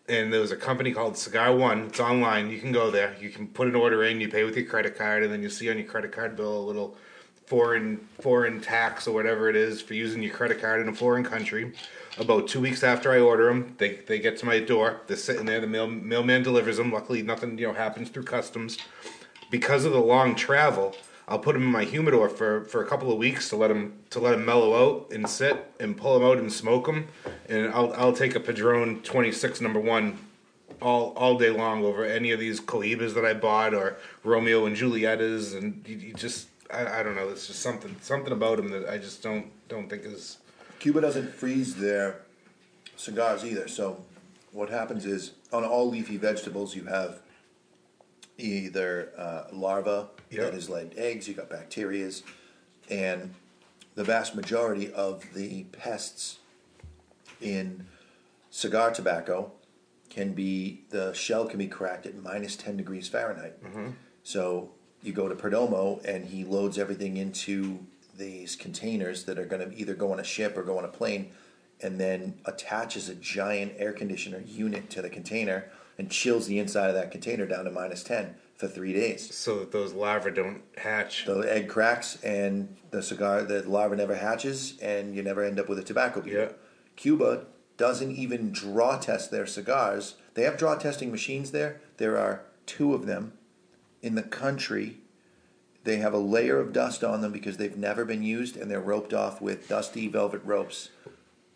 [0.07, 1.86] and there was a company called Cigar One.
[1.86, 2.51] It's online.
[2.51, 3.15] You can go there.
[3.19, 4.21] You can put an order in.
[4.21, 6.55] You pay with your credit card, and then you see on your credit card bill
[6.55, 6.95] a little
[7.47, 11.23] foreign foreign tax or whatever it is for using your credit card in a foreign
[11.23, 11.73] country.
[12.19, 15.01] About two weeks after I order them, they they get to my door.
[15.07, 15.59] They're sitting there.
[15.59, 16.91] The mail, mailman delivers them.
[16.91, 18.77] Luckily, nothing you know happens through customs
[19.49, 20.95] because of the long travel,
[21.27, 23.93] I'll put them in my humidor for, for a couple of weeks to let them
[24.09, 27.07] to let them mellow out and sit and pull them out and smoke them.
[27.47, 30.19] And I'll I'll take a Padron 26 number one
[30.81, 34.75] all all day long over any of these Cohibas that I bought or Romeo and
[34.75, 37.29] Julietas and you, you just I, I don't know.
[37.29, 40.39] It's just something something about them that I just don't don't think is
[40.79, 42.17] Cuba doesn't freeze their
[42.97, 43.69] cigars either.
[43.69, 44.03] So
[44.51, 47.21] what happens is on all leafy vegetables you have
[48.38, 50.43] either uh, larva Yeah.
[50.46, 52.24] that has laid eggs, you got bacterias,
[52.89, 53.34] and
[53.96, 56.39] the vast majority of the pests
[57.41, 57.86] in
[58.50, 59.52] cigar tobacco
[60.10, 63.54] can be the shell can be cracked at minus 10 degrees Fahrenheit.
[64.24, 67.80] So you go to Perdomo and he loads everything into
[68.17, 70.89] these containers that are going to either go on a ship or go on a
[70.89, 71.32] plane
[71.82, 75.65] and then attaches a giant air conditioner unit to the container
[75.97, 79.34] and chills the inside of that container down to minus 10 for three days.
[79.36, 81.25] so that those larvae don't hatch.
[81.25, 85.67] The egg cracks and the cigar, the larva never hatches, and you never end up
[85.67, 86.41] with a tobacco beetle.
[86.41, 86.51] Yeah.
[86.95, 87.45] Cuba
[87.77, 90.15] doesn't even draw test their cigars.
[90.36, 91.82] They have draw testing machines there.
[91.97, 93.34] There are two of them
[94.01, 94.97] in the country.
[95.84, 98.79] They have a layer of dust on them because they've never been used, and they're
[98.79, 100.89] roped off with dusty velvet ropes.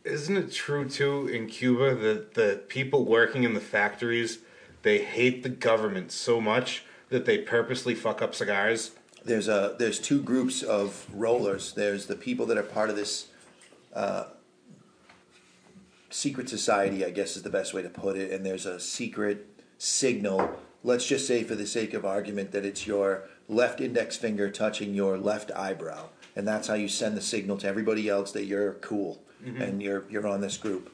[0.08, 4.39] Isn't it true too in Cuba that the people working in the factories
[4.84, 8.91] they hate the government so much that they purposely fuck up cigars?
[9.28, 11.74] there's a there's two groups of rollers.
[11.74, 13.28] There's the people that are part of this
[13.93, 14.26] uh,
[16.10, 18.32] secret society, I guess is the best way to put it.
[18.32, 19.46] And there's a secret
[19.78, 20.58] signal.
[20.84, 24.93] Let's just say, for the sake of argument, that it's your left index finger touching
[24.93, 28.74] your left eyebrow, and that's how you send the signal to everybody else that you're
[28.76, 29.62] cool Mm-hmm.
[29.62, 30.91] and you're you're on this group.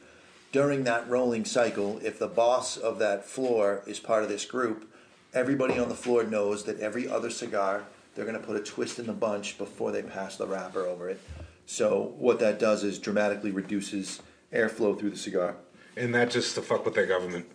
[0.51, 4.87] During that rolling cycle, if the boss of that floor is part of this group,
[5.33, 8.99] everybody on the floor knows that every other cigar they're going to put a twist
[8.99, 11.19] in the bunch before they pass the wrapper over it.
[11.65, 14.21] So what that does is dramatically reduces
[14.53, 15.55] airflow through the cigar.
[15.97, 17.45] And that just to fuck with their government.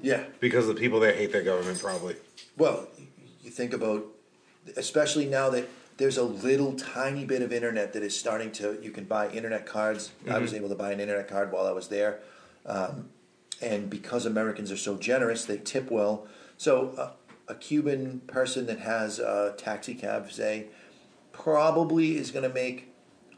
[0.00, 0.24] Yeah.
[0.38, 2.16] Because the people there hate their government probably.
[2.56, 2.88] Well,
[3.42, 4.06] you think about,
[4.76, 5.68] especially now that
[6.00, 9.66] there's a little tiny bit of internet that is starting to, you can buy internet
[9.66, 10.12] cards.
[10.28, 10.56] I was Mhm.
[10.56, 12.20] able to buy an internet card while I was there.
[12.64, 13.10] Um,
[13.60, 16.26] and because Americans are so generous, they tip well.
[16.56, 17.10] So uh,
[17.48, 20.68] a Cuban person that has a taxi cab, say,
[21.32, 22.88] probably is going to make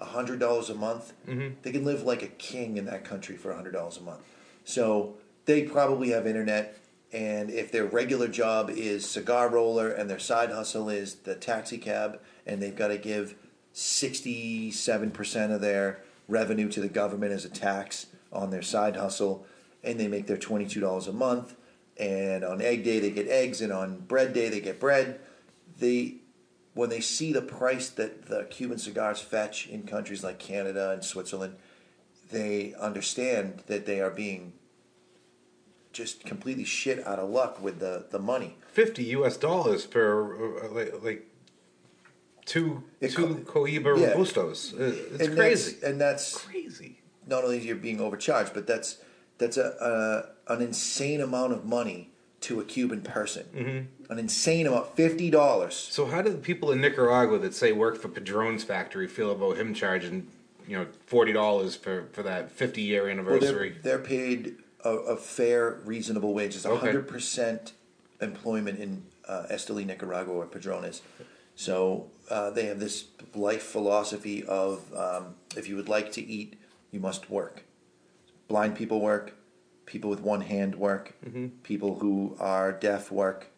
[0.01, 1.14] $100 a month.
[1.27, 1.55] Mhm.
[1.62, 4.20] They can live like a king in that country for $100 a month.
[4.64, 6.77] So they probably have internet.
[7.12, 11.77] And if their regular job is cigar roller and their side hustle is the taxi
[11.77, 13.35] cab, and they've got to give
[13.75, 19.46] 67% of their revenue to the government as a tax on their side hustle,
[19.85, 21.55] and they make their $22 a month,
[21.98, 25.20] and on egg day they get eggs, and on bread day they get bread,
[25.79, 26.16] they
[26.75, 31.05] when they see the price that the Cuban cigars fetch in countries like Canada and
[31.05, 31.57] Switzerland,
[32.31, 34.55] they understand that they are being
[35.92, 38.57] just completely shit out of luck with the, the money.
[38.72, 41.26] 50 US dollars for uh, like, like
[42.46, 44.14] two two Cohiba yeah.
[44.14, 44.72] Robustos.
[44.74, 45.72] Uh, It's And crazy.
[45.72, 47.00] That's, and that's crazy.
[47.26, 48.98] Not only are you're being overcharged, but that's
[49.38, 53.44] that's a, a an insane amount of money to a Cuban person.
[53.55, 53.87] Mhm.
[54.11, 55.74] An insane amount, fifty dollars.
[55.76, 59.57] So how do the people in Nicaragua that say work for Padron's factory feel about
[59.57, 60.26] him charging,
[60.66, 63.76] you know, forty dollars for for that fifty year Well, anniversary?
[63.83, 66.55] they're, they're paid a, a fair, reasonable wage.
[66.57, 66.79] It's Okay.
[66.87, 67.73] hundred percent
[68.21, 71.03] employment in uh, Esteli, Nicaragua, where Padron is.
[71.55, 76.59] So uh, they have this life philosophy of um, if you would like to eat,
[76.90, 77.64] you must work.
[78.49, 79.35] Blind people work.
[79.87, 81.14] People with one hand work.
[81.25, 81.51] Mhm.
[81.62, 83.49] People who are deaf work.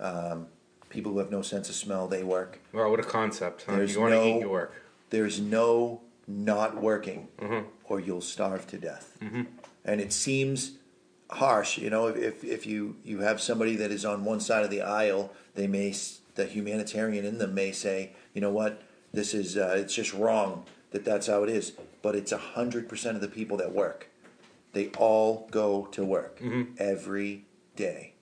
[0.00, 0.48] Um,
[0.88, 2.58] people who have no sense of smell, they work.
[2.72, 3.64] Wow, what a concept!
[3.66, 3.76] Huh?
[3.76, 4.72] There's You want to no- eat, you work.
[5.10, 7.28] There's no not working,
[7.84, 9.18] or you'll starve to death.
[9.84, 10.72] And it seems
[11.30, 12.06] harsh, you know.
[12.06, 15.66] If if you you have somebody that is on one side of the aisle, they
[15.66, 15.94] may
[16.34, 20.64] the humanitarian in them may say, you know what, this is uh, it's just wrong
[20.90, 21.72] that that's how it is.
[22.02, 24.08] But it's a hundred percent of the people that work.
[24.72, 26.40] They all go to work
[26.78, 27.44] every
[27.76, 28.14] day.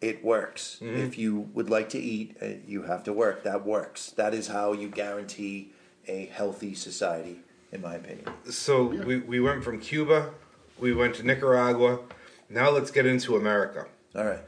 [0.00, 0.78] It works.
[0.82, 3.42] If you would like to eat, uh, you have to work.
[3.44, 4.10] That works.
[4.10, 5.72] That is how you guarantee
[6.06, 7.40] a healthy society,
[7.74, 8.26] in my opinion.
[8.48, 10.30] So we, we went from Cuba,
[10.78, 11.98] we went to Nicaragua.
[12.48, 13.86] Now let's get into America.
[14.14, 14.40] All right.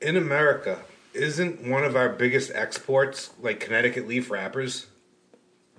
[0.00, 0.80] In America,
[1.12, 4.86] isn't one of our biggest exports like Connecticut leaf wrappers?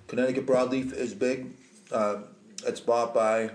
[0.06, 1.52] Connecticut broadleaf is big.
[1.90, 2.22] Uh,
[2.66, 3.50] it's bought by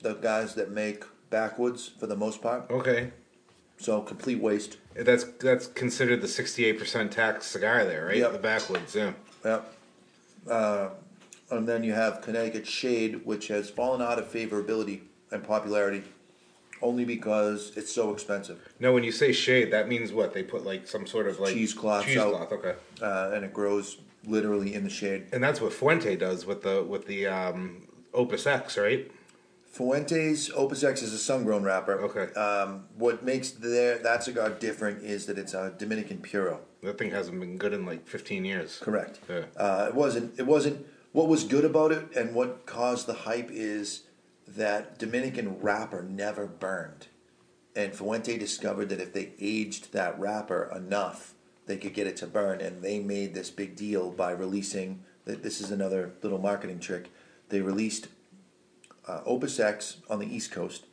[0.00, 2.70] the guys that make backwoods for the most part.
[2.70, 3.10] Okay.
[3.78, 4.76] So complete waste.
[4.94, 8.18] That's that's considered the sixty-eight percent tax cigar there, right?
[8.18, 8.32] Yep.
[8.32, 9.12] The backwoods, yeah.
[9.44, 9.74] Yep.
[10.48, 10.88] Uh,
[11.50, 16.04] and then you have Connecticut Shade, which has fallen out of favorability and popularity
[16.82, 18.58] only because it's so expensive.
[18.78, 20.32] Now, when you say shade, that means what?
[20.32, 22.52] They put like some sort of like Cheesecloth, out.
[22.52, 22.74] okay.
[23.02, 25.26] Uh, and it grows literally in the shade.
[25.32, 29.10] And that's what Fuente does with the with the um, Opus X, right?
[29.66, 32.00] Fuentes Opus X is a sun-grown wrapper.
[32.00, 32.32] Okay.
[32.34, 36.60] Um, what makes their that cigar different is that it's a Dominican Puro.
[36.82, 38.78] That thing hasn't been good in like fifteen years.
[38.78, 39.20] Correct.
[39.28, 39.44] Yeah.
[39.56, 40.38] Uh, it wasn't.
[40.38, 40.86] It wasn't.
[41.12, 44.04] What was good about it and what caused the hype is
[44.46, 47.08] that Dominican wrapper never burned,
[47.74, 51.34] and Fuente discovered that if they aged that wrapper enough,
[51.66, 55.04] they could get it to burn, and they made this big deal by releasing.
[55.24, 57.10] That this is another little marketing trick.
[57.48, 58.08] They released
[59.06, 60.86] uh, Opus X on the East Coast,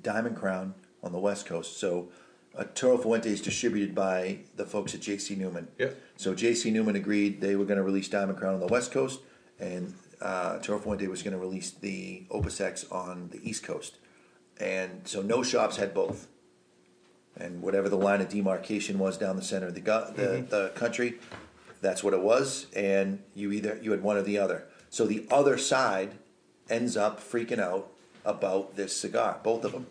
[0.00, 1.78] Diamond Crown on the West Coast.
[1.78, 2.08] So,
[2.54, 5.68] uh, Arturo Fuente is distributed by the folks at JC Newman.
[5.78, 5.90] Yeah.
[6.16, 9.20] So JC Newman agreed they were going to release Diamond Crown on the West Coast,
[9.58, 13.98] and uh, Arturo Fuente was going to release the Opus X on the East Coast.
[14.60, 16.28] And so no shops had both.
[17.36, 20.72] And whatever the line of demarcation was down the center of the gu- the, the
[20.76, 21.18] country,
[21.80, 22.66] that's what it was.
[22.76, 24.64] And you either you had one or the other.
[24.88, 26.12] So the other side
[26.70, 27.90] ends up freaking out
[28.24, 29.88] about this cigar, both of them.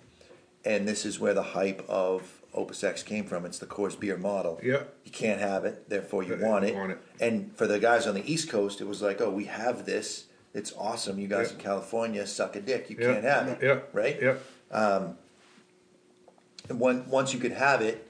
[0.63, 3.45] And this is where the hype of Opus X came from.
[3.45, 4.59] It's the Coors beer model.
[4.63, 4.83] Yeah.
[5.05, 6.75] You can't have it, therefore you want it.
[6.75, 6.99] want it.
[7.19, 10.25] And for the guys on the East Coast, it was like, oh, we have this.
[10.53, 11.19] It's awesome.
[11.19, 11.57] You guys Yeah.
[11.57, 12.89] in California suck a dick.
[12.89, 13.13] You Yeah.
[13.13, 13.59] can't have it.
[13.61, 13.79] Yeah.
[13.91, 14.21] Right?
[14.21, 14.35] Yeah.
[16.69, 18.07] And when, once you could have it,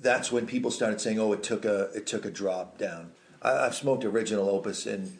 [0.00, 3.66] that's when people started saying, "Oh, it took a it took a drop down." I,
[3.66, 5.16] I've smoked original Opus, and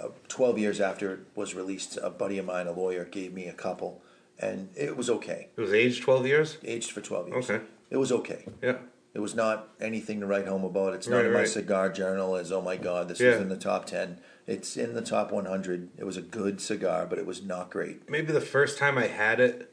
[0.00, 3.46] uh, twelve years after it was released, a buddy of mine, a lawyer, gave me
[3.46, 4.00] a couple,
[4.40, 5.48] and it was okay.
[5.56, 6.58] It was aged twelve years.
[6.64, 7.48] Aged for twelve years.
[7.50, 7.64] Okay.
[7.90, 8.44] It was okay.
[8.62, 8.78] Yeah.
[9.12, 10.94] It was not anything to write home about.
[10.94, 11.48] It's not Right, in my right.
[11.48, 13.30] cigar journal as oh my god, this Yeah.
[13.32, 14.18] was in the top ten.
[14.46, 15.88] It's in the top one hundred.
[15.98, 18.08] It was a good cigar, but it was not great.
[18.08, 19.72] Maybe the first time I had it,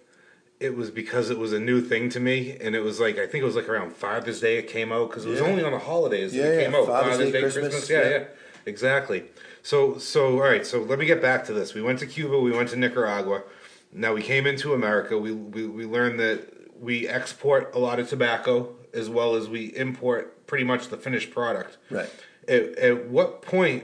[0.59, 3.27] it was because it was a new thing to me, and it was like I
[3.27, 5.45] think it was like around Father's Day it came out because it was Yeah.
[5.47, 6.87] only on the holidays that Yeah, it yeah, came out.
[6.87, 8.09] Father's Day, Christmas, yeah, yeah.
[8.09, 8.23] yeah,
[8.65, 9.25] exactly.
[9.61, 10.65] So, so all right.
[10.65, 11.73] So let me get back to this.
[11.75, 12.39] We went to Cuba.
[12.39, 13.43] We went to Nicaragua.
[13.91, 15.17] Now we came into America.
[15.17, 19.75] We we, we learned that we export a lot of tobacco as well as we
[19.75, 21.77] import pretty much the finished product.
[21.89, 22.09] Right.
[22.47, 23.83] At, at what point,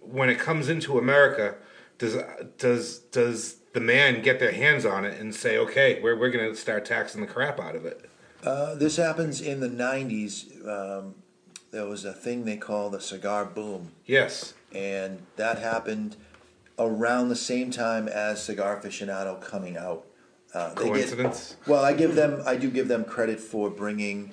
[0.00, 1.56] when it comes into America,
[1.98, 2.16] does
[2.58, 6.48] does does the man get their hands on it and say, okay, we're we're going
[6.50, 8.08] to start taxing the crap out of it?
[8.42, 10.66] Uh, this happens in the '90s.
[10.68, 11.14] Um,
[11.70, 13.92] there was a thing they call the cigar boom.
[14.06, 14.54] Yes.
[14.72, 16.16] and that happened
[16.78, 20.06] around the same time as Cigar Aficionado coming out.
[20.52, 21.56] Uh, they get- Coincidence?
[21.66, 24.32] well, I give them, I do give them credit for bringing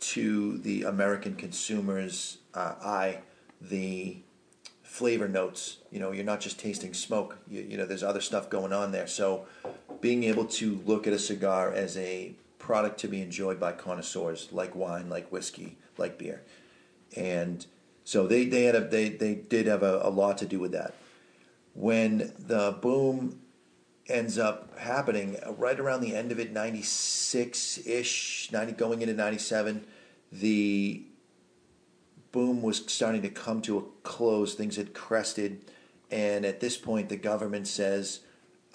[0.00, 3.18] to the American consumers' uh, eye
[3.60, 4.16] the
[4.82, 5.78] flavor notes.
[5.90, 7.38] You know, you're not just tasting smoke.
[7.48, 9.06] You, you know, there's other stuff going on there.
[9.06, 9.46] So,
[10.00, 14.48] being able to look at a cigar as a product to be enjoyed by connoisseurs,
[14.50, 16.42] like wine, like whiskey, like beer,
[17.16, 17.66] and
[18.04, 20.72] so they they had a they they did have a, a lot to do with
[20.72, 20.94] that.
[21.74, 23.40] When the boom
[24.08, 29.14] ends up happening right around the end of it, ninety six ish, ninety going into
[29.14, 29.84] ninety seven,
[30.32, 31.04] the
[32.32, 34.54] boom was starting to come to a close.
[34.54, 35.64] Things had crested,
[36.10, 38.20] and at this point, the government says,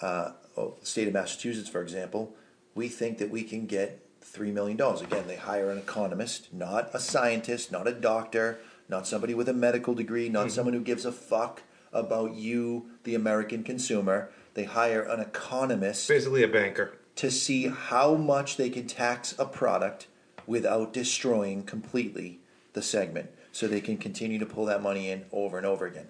[0.00, 2.34] uh, oh, the state of Massachusetts, for example,
[2.74, 5.02] we think that we can get three million dollars.
[5.02, 9.54] Again, they hire an economist, not a scientist, not a doctor, not somebody with a
[9.54, 11.62] medical degree, not someone who gives a fuck
[11.92, 14.30] about you, the American consumer.
[14.54, 16.92] They hire an economist Basically, a banker.
[17.16, 20.06] to see how much they can tax a product
[20.46, 22.38] without destroying completely
[22.72, 23.30] the segment.
[23.52, 26.06] so they can continue to pull that money in over and over again.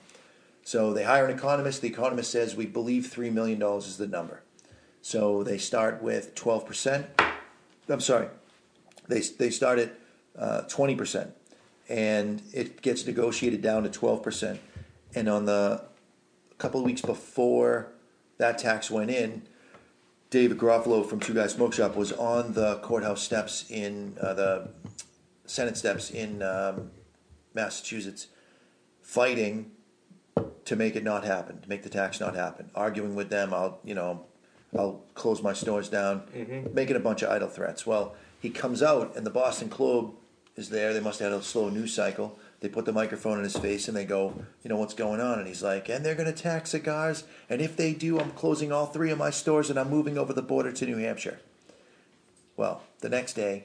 [0.65, 1.81] So they hire an economist.
[1.81, 4.43] The economist says we believe three million dollars is the number.
[5.01, 7.07] So they start with twelve percent.
[7.89, 8.27] I'm sorry,
[9.07, 9.95] they they start at
[10.37, 11.31] uh, twenty percent,
[11.89, 14.59] and it gets negotiated down to twelve percent.
[15.17, 15.83] And on the
[16.59, 17.89] couple of weeks before
[18.37, 19.43] that tax went in,
[20.29, 24.69] David Garofalo from Two Guys Smoke Shop was on the courthouse steps in uh, the
[25.47, 26.91] Senate steps in um,
[27.55, 28.27] Massachusetts,
[29.01, 29.71] fighting
[30.67, 33.55] to make it not happen, to make the tax not happen, arguing with them.
[33.55, 34.27] I'll, you know,
[34.77, 36.25] I'll close my stores down,
[36.75, 37.87] making a bunch of idle threats.
[37.87, 40.13] Well, he comes out, and the Boston Globe
[40.57, 40.93] is there.
[40.93, 42.39] They must have had a slow news cycle.
[42.61, 45.39] They put the microphone in his face and they go, you know, what's going on?
[45.39, 47.25] And he's like, and they're going to tax cigars.
[47.51, 50.33] And if they do, I'm closing all three of my stores and I'm moving over
[50.33, 51.39] the border to New Hampshire.
[52.57, 53.65] Well, the next day,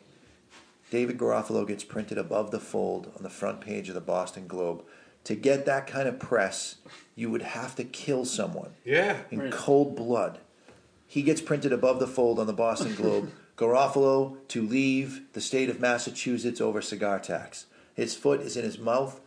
[0.89, 4.83] David Garofalo gets printed above the fold on the front page of the Boston Globe.
[5.25, 6.75] To get that kind of press,
[7.15, 9.21] you would have to kill someone Yeah.
[9.29, 10.39] in cold blood.
[11.07, 13.31] He gets printed above the fold on the Boston Globe.
[13.57, 17.67] Garofalo to leave the state of Massachusetts over cigar tax.
[17.95, 19.19] His foot is in his mouth.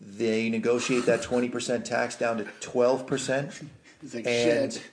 [0.00, 3.64] They negotiate that 20% tax down to 12%.
[4.00, 4.90] He's like, And, shit.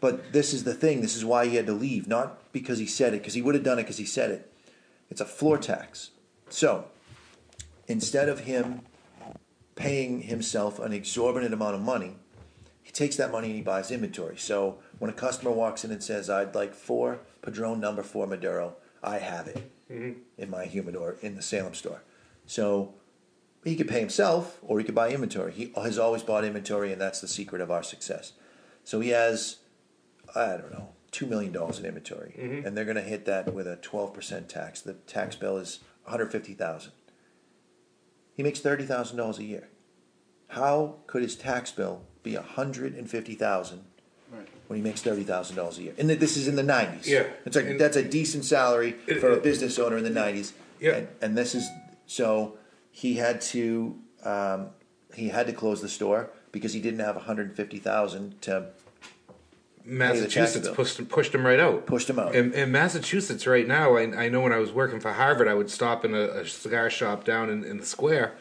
[0.00, 1.00] but this is the thing.
[1.00, 3.54] This is why he had to leave, not because he said it, because he would
[3.54, 4.52] have done it because he said it.
[5.08, 6.10] It's a floor tax.
[6.48, 6.86] So
[7.86, 8.82] instead of him
[9.74, 12.14] paying himself an exorbitant amount of money,
[12.82, 14.36] he takes that money and he buys inventory.
[14.36, 18.76] So when a customer walks in and says, "I'd like four Padron number four Maduro,"
[19.02, 20.18] I have it mm-hmm.
[20.36, 22.02] in my humidor in the Salem store.
[22.50, 22.94] So
[23.62, 25.52] he could pay himself or he could buy inventory.
[25.52, 28.32] He has always bought inventory, and that's the secret of our success.
[28.82, 29.58] So he has,
[30.34, 32.66] I don't know, two million dollars in inventory, mm-hmm.
[32.66, 34.80] and they're going to hit that with a twelve percent tax.
[34.80, 36.90] The tax bill is one hundred fifty thousand.
[38.34, 39.68] He makes thirty thousand dollars a year.
[40.48, 43.84] How could his tax bill be one hundred and fifty thousand
[44.32, 44.48] Right.
[44.66, 45.94] when he makes thirty thousand dollars a year?
[45.98, 47.06] And this is in the nineties.
[47.08, 47.26] Yeah.
[47.46, 50.52] it's like And- that's a decent salary It- for a business owner in the nineties.
[50.80, 50.96] Yeah.
[50.96, 51.68] and, and this is
[52.10, 52.58] so
[52.90, 54.70] he had to um,
[55.14, 58.70] he had to close the store because he didn't have one hundred fifty thousand to
[59.84, 61.86] Massachusetts pushed pushed him right out.
[61.86, 62.34] Pushed him out.
[62.34, 65.54] In, in Massachusetts right now, I, I know when I was working for Harvard, I
[65.54, 68.34] would stop in a, a cigar shop down in, in the square,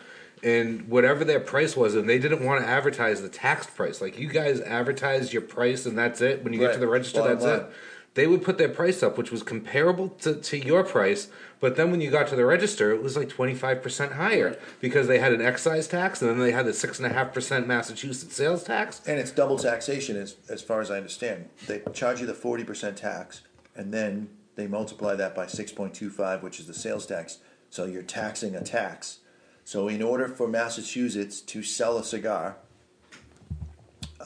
[0.43, 4.01] and whatever their price was, and they didn't want to advertise the taxed price.
[4.01, 6.43] Like you guys advertise your price, and that's it.
[6.43, 7.59] When you get to the register, Bottom that's line.
[7.59, 7.73] it.
[8.15, 11.29] They would put their price up, which was comparable to, to your price,
[11.59, 14.57] but then when you got to the register, it was like twenty five percent higher
[14.79, 17.33] because they had an excise tax, and then they had the six and a half
[17.33, 19.01] percent Massachusetts sales tax.
[19.05, 21.49] And it's double taxation, as, as far as I understand.
[21.67, 23.41] They charge you the 40% tax,
[23.75, 27.37] and then they multiply that by 6.25, which is the sales tax.
[27.69, 29.19] So you're taxing a tax.
[29.63, 32.57] So, in order for Massachusetts to sell a cigar,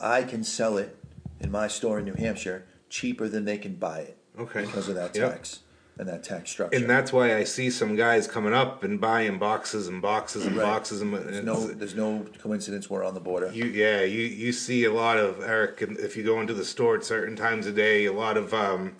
[0.00, 0.96] I can sell it
[1.38, 2.64] in my store in New Hampshire
[2.94, 4.64] cheaper than they can buy it Okay.
[4.64, 5.32] because of that Yep.
[5.32, 5.60] tax
[5.98, 6.78] and that tax structure.
[6.78, 10.56] And that's why I see some guys coming up and buying boxes and boxes and
[10.56, 10.62] Right.
[10.64, 13.50] boxes and, there's no, there's no coincidence we're on the border.
[13.52, 16.94] you yeah you you see a lot of Eric if you go into the store
[16.96, 18.94] at certain times of day a lot of um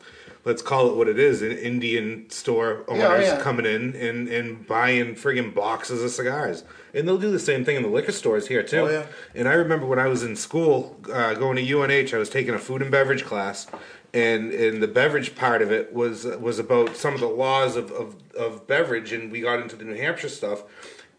[0.44, 3.40] let's call it what it is an Indian store owners Yeah, yeah.
[3.40, 7.76] coming in and and buying friggin' boxes of cigars and they'll do the same thing
[7.76, 9.06] in the liquor stores here too Oh, yeah.
[9.34, 12.54] and I remember when I was in school uh, going to UNH I was taking
[12.54, 13.66] a food and beverage class
[14.12, 17.90] and and the beverage part of it was was about some of the laws of,
[17.92, 20.62] of, of beverage and we got into the New Hampshire stuff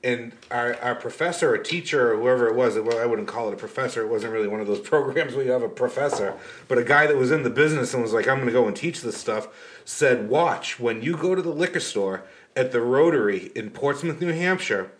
[0.06, 3.54] and our, our professor or teacher or whoever it was well I wouldn't call it
[3.54, 6.38] a professor it wasn't really one of those programs where you have a professor
[6.68, 8.68] but a guy that was in the business and was like I'm going to go
[8.68, 9.48] and teach this stuff
[9.84, 12.24] said watch when you go to the liquor store
[12.56, 14.92] at the Rotary in Portsmouth New Hampshire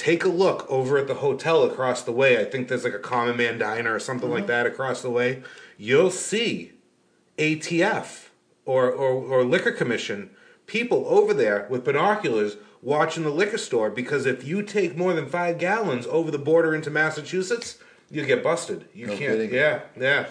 [0.00, 2.40] take a look over at the hotel across the way.
[2.40, 4.46] I think there's like a Common Man Diner or something like mm-hmm.
[4.46, 5.42] that across the way.
[5.76, 6.72] You'll see
[7.36, 8.28] ATF
[8.64, 10.30] or, or, or Liquor Commission
[10.66, 15.26] people over there with binoculars watching the liquor store because if you take more than
[15.28, 17.78] five gallons over the border into Massachusetts,
[18.10, 18.86] you'll get busted.
[18.94, 19.32] You No can't.
[19.32, 19.54] kidding.
[19.54, 20.26] Yeah, yeah.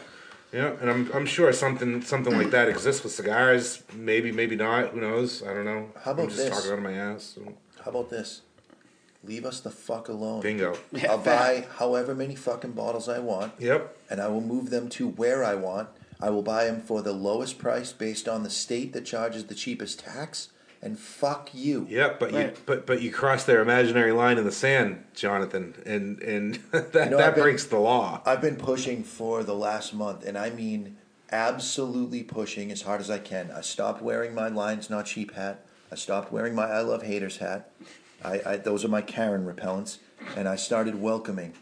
[0.51, 3.83] Yeah, and I'm, I'm sure something something like that exists with cigars.
[3.93, 4.89] Maybe, maybe not.
[4.89, 5.43] Who knows?
[5.43, 5.89] I don't know.
[6.03, 6.49] How about I'm just this?
[6.49, 7.35] talking out of my ass.
[7.35, 7.53] so.
[7.83, 8.41] How about this?
[9.23, 10.41] Leave us the fuck alone.
[10.41, 10.75] Bingo.
[11.07, 13.95] I'll buy however many fucking bottles I want, Yep.
[14.09, 15.89] and I will move them to where I want.
[16.19, 19.55] I will buy them for the lowest price based on the state that charges the
[19.55, 20.49] cheapest tax,
[20.81, 21.85] and fuck you.
[21.89, 26.21] Yeah, but you but but you cross their imaginary line in the sand, Jonathan, and
[26.21, 28.21] and that know, that been- breaks the law.
[28.25, 30.97] I've been pushing for the last month, and I mean
[31.31, 33.51] absolutely pushing as hard as I can.
[33.51, 35.65] I stopped wearing my lines Not Cheap hat.
[35.91, 37.71] I stopped wearing my I Love Haters hat.
[38.23, 39.97] I, I those are my Karen repellents,
[40.35, 41.53] and I started welcoming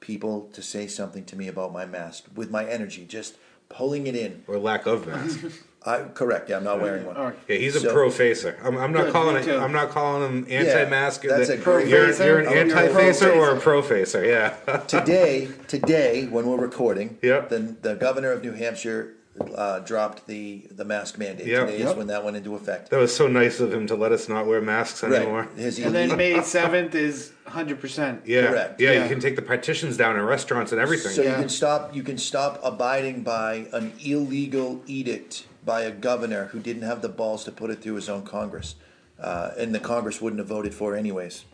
[0.00, 3.36] people to say something to me about my mask with my energy, just
[3.68, 4.42] pulling it in.
[4.46, 5.40] Or lack of mask.
[5.84, 6.48] I correct.
[6.48, 7.34] Yeah, I'm not wearing one.
[7.48, 8.56] Yeah, he's a So- pro facer.
[8.62, 9.44] I'm, I'm not Good, calling me it.
[9.44, 9.56] too.
[9.58, 11.22] I'm not calling him anti-mask.
[11.22, 12.24] that's a great- you're, Pro-facer?
[12.24, 14.20] you're an you're anti-facer or a pro-facer.
[14.20, 14.24] pro-facer.
[14.24, 14.76] Yeah.
[14.88, 17.48] today, today when we're recording, Yep.
[17.48, 19.14] the the governor of New Hampshire
[19.56, 21.46] uh, dropped the the mask mandate.
[21.46, 21.66] Yep.
[21.66, 21.96] Today is Yep.
[21.96, 22.90] when that went into effect.
[22.90, 25.42] that was so nice of him to let us not wear masks anymore.
[25.42, 25.58] Right.
[25.58, 28.22] His And then illegal- May seventh is hundred percent.
[28.24, 28.46] Yeah.
[28.48, 28.80] Correct.
[28.80, 29.02] Yeah, Yeah.
[29.02, 31.12] you can take the partitions down in restaurants and everything.
[31.12, 31.40] So you Yeah.
[31.40, 31.96] can stop.
[31.96, 37.08] You can stop abiding by an illegal edict by a governor who didn't have the
[37.08, 38.74] balls to put it through his own Congress,
[39.20, 41.44] uh, and the Congress wouldn't have voted for anyways,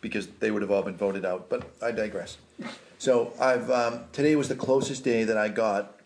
[0.00, 1.48] because they would have all been voted out.
[1.48, 2.38] But I digress.
[2.98, 5.98] So I've um, today was the closest day that I got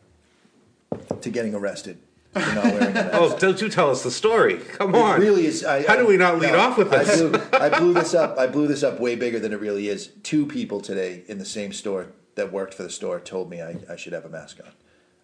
[1.21, 1.99] to getting arrested
[2.33, 3.11] for not wearing a mask.
[3.15, 4.57] oh, don't you tell us the story?
[4.57, 5.21] Come on.
[5.21, 5.65] It really is.
[5.65, 7.21] I, How do we not lead off with I this?
[7.21, 8.39] blew, I blew this up.
[8.39, 10.09] I blew this up way bigger than it really is.
[10.23, 13.77] Two people today in the same store that worked for the store told me I,
[13.89, 14.73] I should have a mask on.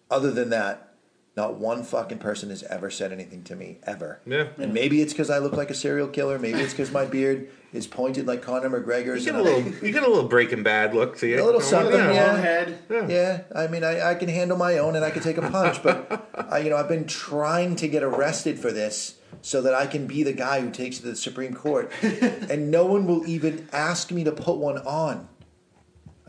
[0.09, 0.86] Other than that,
[1.37, 4.19] not one fucking person has ever said anything to me ever.
[4.25, 4.47] Yeah.
[4.57, 6.39] And maybe it's because I look like a serial killer.
[6.39, 9.23] Maybe it's because my beard is pointed like Conor McGregor's.
[9.23, 11.41] You get and a I'm- little, you get a little Breaking Bad look to you.
[11.41, 12.37] A little something, Long yeah.
[12.37, 12.79] head.
[12.89, 15.83] Yeah, I mean, I, I can handle my own and I can take a punch,
[15.83, 19.85] but I, you know, I've been trying to get arrested for this so that I
[19.85, 23.27] can be the guy who takes it to the Supreme Court, and no one will
[23.27, 25.27] even ask me to put one on.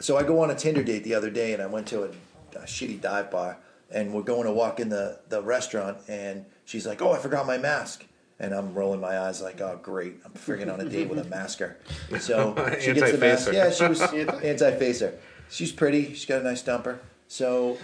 [0.01, 2.09] So I go on a Tinder date the other day, and I went to a,
[2.57, 3.57] a shitty dive bar,
[3.91, 7.47] and we're going to walk in the the restaurant, and she's like, "Oh, I forgot
[7.47, 8.05] my mask."
[8.41, 11.25] And I'm rolling my eyes like, oh great, I'm freaking on a date with a
[11.25, 11.77] masker.
[12.21, 13.53] So she gets the mask.
[13.53, 15.19] Yeah, she was anti-facer.
[15.51, 16.15] She's pretty.
[16.15, 16.99] She's got a nice dumper.
[17.27, 17.79] So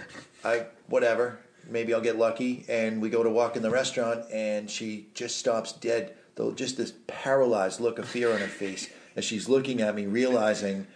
[0.45, 1.39] I whatever.
[1.69, 2.63] Maybe I'll get lucky.
[2.69, 6.15] And we go to walk in the restaurant, and she just stops dead.
[6.35, 10.05] Though just this paralyzed look of fear on her face as she's looking at me,
[10.05, 10.87] realizing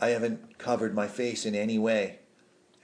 [0.00, 2.18] I haven't covered my face in any way.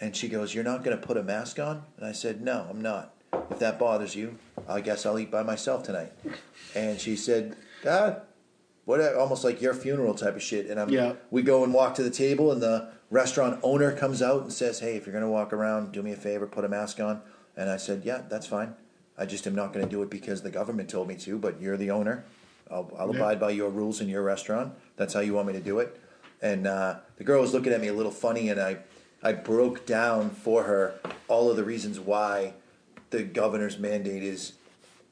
[0.00, 2.66] And she goes, "You're not going to put a mask on?" And I said, "No,
[2.70, 3.14] I'm not.
[3.50, 4.38] If that bothers you,
[4.68, 6.12] I guess I'll eat by myself tonight."
[6.74, 8.22] And she said, "God,
[8.86, 9.00] what?
[9.14, 11.14] Almost like your funeral type of shit." And I'm, Yeah.
[11.30, 14.80] we go and walk to the table, and the restaurant owner comes out and says,
[14.80, 17.20] "Hey, if you're going to walk around, do me a favor, put a mask on."
[17.56, 18.74] And I said, "Yeah, that's fine.
[19.18, 21.36] I just am not going to do it because the government told me to.
[21.38, 22.24] But you're the owner.
[22.70, 24.72] I'll, I'll abide by your rules in your restaurant.
[24.96, 26.00] That's how you want me to do it."
[26.40, 28.78] And uh, the girl was looking at me a little funny, and I,
[29.22, 30.94] I broke down for her
[31.28, 32.54] all of the reasons why
[33.10, 34.52] the governor's mandate is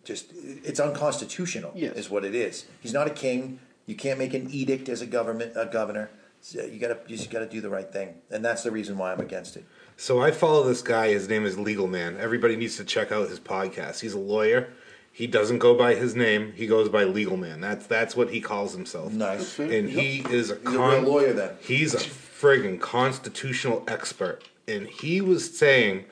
[0.04, 1.72] just it's unconstitutional.
[1.74, 1.94] Yes.
[1.96, 2.66] is what it is.
[2.80, 3.60] He's not a king.
[3.86, 6.10] You can't make an edict as a government a governor.
[6.40, 9.12] So you gotta you just gotta do the right thing, and that's the reason why
[9.12, 9.66] I'm against it.
[9.96, 11.08] So I follow this guy.
[11.08, 12.16] His name is Legal Man.
[12.18, 14.00] Everybody needs to check out his podcast.
[14.00, 14.68] He's a lawyer.
[15.10, 16.52] He doesn't go by his name.
[16.54, 17.60] He goes by Legal Man.
[17.60, 19.12] That's that's what he calls himself.
[19.12, 19.58] Nice.
[19.58, 21.50] And he is a, He's a real lawyer then.
[21.60, 21.98] He's a
[22.38, 24.44] friggin' constitutional expert.
[24.66, 26.04] And he was saying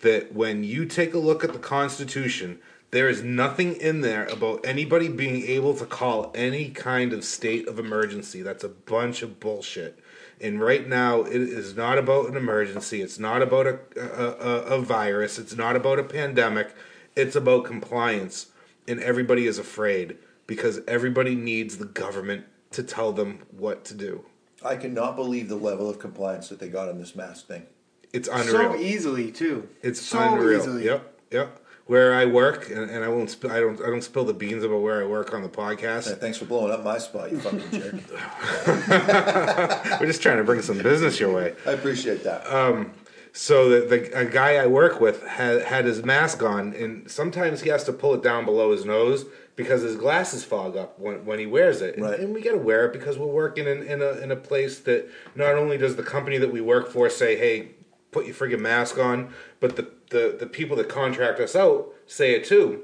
[0.00, 2.60] that when you take a look at the Constitution,
[2.90, 7.66] there is nothing in there about anybody being able to call any kind of state
[7.66, 8.42] of emergency.
[8.42, 9.98] That's a bunch of bullshit.
[10.40, 13.00] And right now, it is not about an emergency.
[13.00, 15.38] It's not about a, a, a, virus.
[15.38, 16.74] It's not about a pandemic.
[17.16, 18.48] It's about compliance.
[18.86, 24.24] And everybody is afraid because everybody needs the government to tell them what to do.
[24.64, 27.66] I cannot believe the level of compliance that they got on this mask thing.
[28.12, 28.72] It's unreal.
[28.72, 29.68] So easily too.
[29.82, 30.60] It's so unreal.
[30.60, 30.84] easily.
[30.84, 31.58] Yep, yep.
[31.86, 33.30] Where I work, and, and I won't.
[33.34, 33.80] Sp- I don't.
[33.80, 36.08] I don't spill the beans about where I work on the podcast.
[36.08, 37.94] Yeah, thanks for blowing up my spot, you fucking jerk.
[40.00, 41.54] We're just trying to bring some business your way.
[41.66, 42.46] I appreciate that.
[42.46, 42.92] Um,
[43.32, 47.62] so the, the a guy I work with had had his mask on, and sometimes
[47.62, 49.24] he has to pull it down below his nose
[49.56, 51.96] because his glasses fog up when, when he wears it.
[51.96, 52.18] And, Right.
[52.20, 54.78] and we got to wear it because we're working in, in a in a place
[54.80, 57.70] that not only does the company that we work for say, "Hey,
[58.10, 62.34] put your friggin' mask on," but the the, the people that contract us out say
[62.34, 62.82] it too.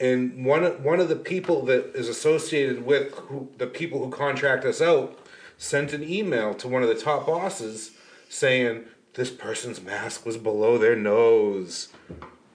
[0.00, 4.10] And one of- one of the people that is associated with who, the people who
[4.10, 5.18] contract us out
[5.56, 7.90] sent an email to one of the top bosses
[8.28, 11.88] saying this person's mask was below their nose.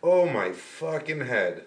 [0.01, 1.65] Oh my fucking head!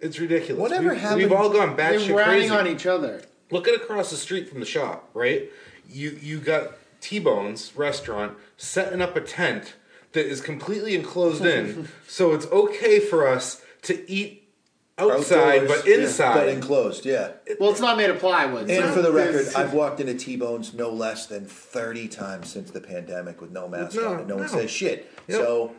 [0.00, 0.60] It's ridiculous.
[0.60, 2.50] Whatever We've, happened- we've all gone They're batshit ratting crazy.
[2.50, 3.22] on each other.
[3.50, 5.50] Look at across the street from the shop, right?
[5.88, 9.74] You you got T Bones restaurant setting up a tent
[10.12, 14.48] that is completely enclosed in, so it's okay for us to eat
[14.96, 16.34] outside Outdoors, but yeah, inside.
[16.34, 17.32] but enclosed, yeah.
[17.58, 18.70] Well, it's not made of plywood.
[18.70, 22.70] And so for the record, I've walked into T-Bones no less than 30 times since
[22.70, 25.10] the pandemic with no mask No, on, and no, one says shit.
[25.26, 25.40] Yep.
[25.40, 25.74] So,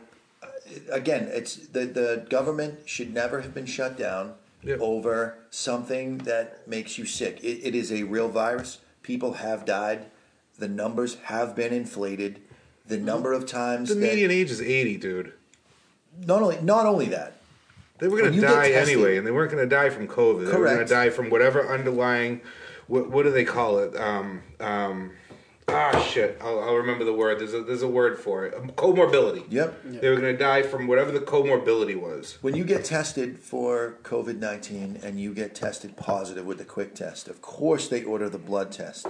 [0.90, 4.34] again, it's the the government should never have been shut down.
[4.62, 4.76] Yeah.
[4.80, 7.38] over something that makes you sick.
[7.44, 8.78] It, it is a real virus.
[9.04, 10.06] People have died.
[10.58, 12.40] The numbers have been inflated.
[12.84, 15.32] The number of times The that median age is 80, dude.
[16.26, 17.34] not only not only that
[17.98, 20.46] They were going to die anyway, and they weren't going to die from COVID.
[20.50, 22.40] They were going to die from whatever underlying,
[22.88, 23.94] what, what do they call it?
[23.96, 25.12] Um, um,
[25.68, 26.38] ah, shit.
[26.40, 27.38] I'll, I'll remember the word.
[27.38, 28.54] There's a, there's a word for it.
[28.54, 29.44] Um, comorbidity.
[29.50, 29.82] Yep.
[29.84, 32.38] They were going to die from whatever the comorbidity was.
[32.40, 36.94] When you get tested for COVID 19 and you get tested positive with the quick
[36.94, 39.06] test, of course they order the blood test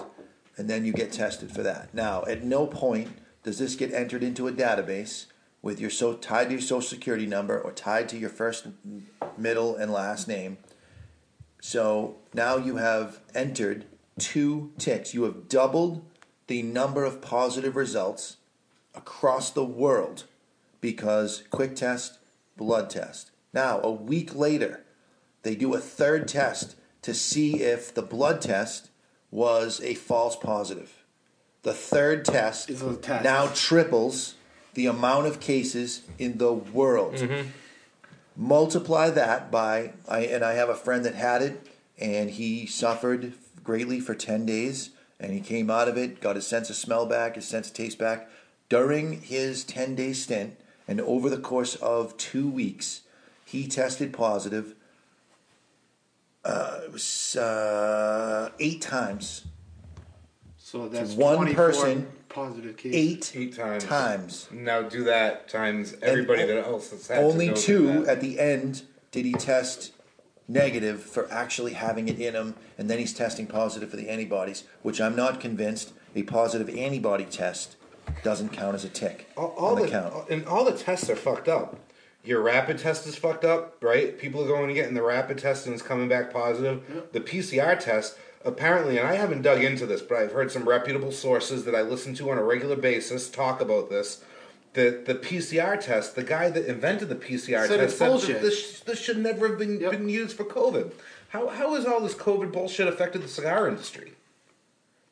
[0.57, 1.93] and then you get tested for that.
[1.93, 3.09] Now, at no point
[3.43, 5.27] does this get entered into a database
[5.63, 8.69] with your so tied to your social security number or tied to your first,
[9.37, 10.59] middle, and last name.
[11.61, 13.85] So now you have entered
[14.19, 15.13] two ticks.
[15.13, 16.05] You have doubled
[16.47, 18.37] the number of positive results
[18.95, 20.25] across the world
[20.81, 22.19] because quick test,
[22.57, 23.31] blood test.
[23.53, 24.83] Now, a week later,
[25.43, 28.91] they do a third test to see if the blood test
[29.31, 31.05] was a false positive.
[31.63, 32.69] The third test
[33.03, 33.25] test.
[33.25, 34.35] now triples
[34.75, 37.17] the amount of cases in the world.
[38.37, 41.67] Multiply that by, I, and I have a friend that had it,
[41.99, 43.33] and he suffered
[43.65, 47.07] greatly for 10 days, and he came out of it, got his sense of smell
[47.07, 48.29] back, his sense of taste back.
[48.69, 50.57] During his 10 day stint,
[50.89, 53.03] and over the course of two weeks,
[53.45, 54.75] he tested positive.
[56.45, 59.47] Uh, it was uh, eight times.
[60.59, 62.97] So that's one person, positive cases.
[62.97, 63.85] Eight, Eight times.
[63.85, 64.49] times.
[64.53, 68.09] Now do that times everybody And that else has had to Only go two that.
[68.17, 69.93] at the end did he test
[70.49, 74.65] negative for actually having it in him, and then he's testing positive for the antibodies,
[74.83, 77.77] which I'm not convinced a positive antibody test
[78.23, 80.29] doesn't count as a tick all, all the, the, count.
[80.31, 81.79] and all the tests are fucked up.
[82.25, 84.19] Your rapid test is fucked up, right?
[84.19, 87.09] People are going to get in the rapid test and it's coming back positive.
[87.13, 91.13] The PCR test, apparently, and I haven't dug into this, but I've heard some reputable
[91.13, 94.25] sources that I listen to on a regular basis talk about this.
[94.77, 98.43] The the PCR test, the guy that invented the PCR Said test it's said bullshit.
[98.43, 100.93] this this should never have been been used for COVID.
[101.31, 104.13] How how has all this COVID bullshit affected the cigar industry?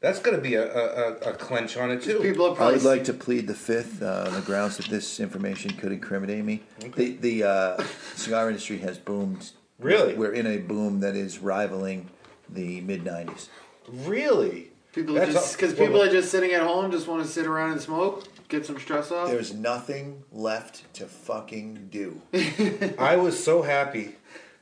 [0.00, 2.18] That's going to be a, a, a, a clench on it too.
[2.20, 4.88] People are I probably would like to plead the fifth uh, on the grounds that
[4.88, 6.62] this information could incriminate me.
[6.94, 7.84] The the uh,
[8.14, 9.52] cigar industry has boomed.
[9.78, 10.12] Really?
[10.12, 12.10] we're in a boom that is rivaling
[12.50, 13.48] the mid '90s.
[13.88, 14.72] Really?
[14.94, 17.46] People That's just because well, people are just sitting at home, just want to sit
[17.46, 19.28] around and smoke, get some stress off.
[19.30, 22.20] There's nothing left to fucking do.
[22.98, 24.16] I was so happy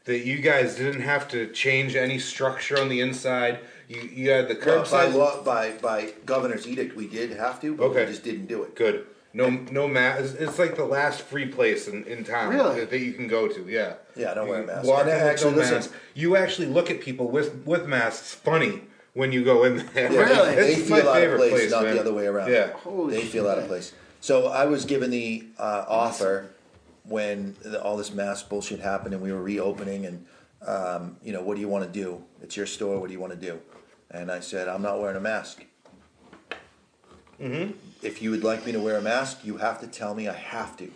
[0.05, 3.61] that you guys didn't have to change any structure on the inside.
[3.89, 5.15] You you had the Well, by curbside.
[5.15, 8.05] law, by by governor's edict, we did have to, but Okay.
[8.05, 8.75] we just didn't do it.
[8.75, 9.07] Good.
[9.35, 10.37] No no mask.
[10.39, 12.81] It's, like the last free place in, in town Really?
[12.81, 13.67] that, that you can go to.
[13.67, 13.95] Yeah.
[14.15, 14.87] Yeah, don't You wear masks.
[14.87, 15.93] Walk And actually, no listen- mask.
[16.15, 18.83] You actually look at people with with masks funny
[19.15, 20.13] when you go in there.
[20.13, 20.55] Yeah, Really?
[20.55, 21.95] They, It's feel my out of favorite place, place, not man.
[21.95, 22.51] the other way around.
[22.51, 22.73] Yeah.
[22.73, 23.93] Holy they feel out of place.
[24.21, 26.51] So I was given the uh, offer
[27.05, 30.27] when the, all this mask bullshit happened and we were reopening and
[30.67, 32.23] um, you know what do you want to do?
[32.41, 33.01] It's your store.
[33.01, 33.61] What do you want to do?
[34.11, 35.65] And I said I'm not wearing a mask.
[37.41, 37.73] Mm-hmm.
[38.03, 40.35] If you would like me to wear a mask, you have to tell me I
[40.35, 40.91] have to.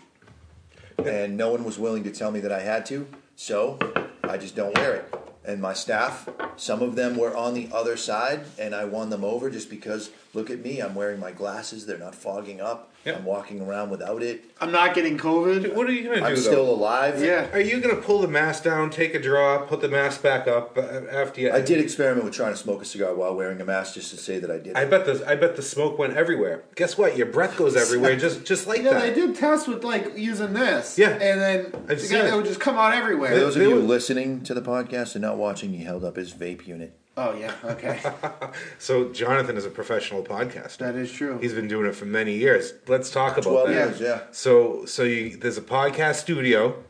[1.04, 3.78] And no one was willing to tell me that I had to, so
[4.22, 5.14] I just don't wear it.
[5.46, 9.24] And my staff, some of them were on the other side, and I won them
[9.24, 12.92] over just because look at me, I'm wearing my glasses, they're not fogging up.
[13.04, 13.14] Yeah.
[13.18, 14.44] I'm walking around without it.
[14.60, 15.74] I'm not getting COVID.
[15.76, 16.24] What are you gonna do?
[16.24, 16.40] I'm though?
[16.40, 17.22] still alive.
[17.22, 17.46] Yeah.
[17.52, 20.76] Are you gonna pull the mask down, take a draw, put the mask back up
[20.76, 21.52] uh, after you?
[21.52, 24.16] I did experiment with trying to smoke a cigar while wearing a mask just to
[24.16, 24.74] say that I did.
[24.76, 26.64] I bet the I bet the smoke went everywhere.
[26.74, 27.16] Guess what?
[27.16, 29.04] Your breath goes everywhere, just just like Yeah, that.
[29.06, 30.98] Yeah, they did tests with like using this.
[30.98, 31.10] Yeah.
[31.10, 32.30] and then I've the seen guy it.
[32.30, 33.28] that would just come out everywhere.
[33.30, 33.40] For everywhere.
[33.46, 36.34] those of you were- listening to the podcast and not watching, he held up his
[36.34, 36.98] vape unit.
[37.18, 37.98] Oh yeah, okay,
[38.78, 40.78] So Jonathan is a professional podcaster.
[40.78, 41.38] that is true.
[41.38, 42.74] He's been doing it for many years.
[42.88, 43.72] Let's talk about 12 that.
[43.74, 44.20] years, yeah.
[44.32, 46.82] So so you, there's a podcast studio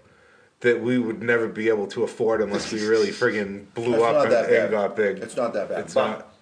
[0.60, 4.14] that we would never be able to afford unless we really friggin' blew It's up
[4.14, 4.62] not and, that bad.
[4.62, 5.18] and got big.
[5.18, 5.80] It's not that bad.
[5.80, 6.34] It's but not.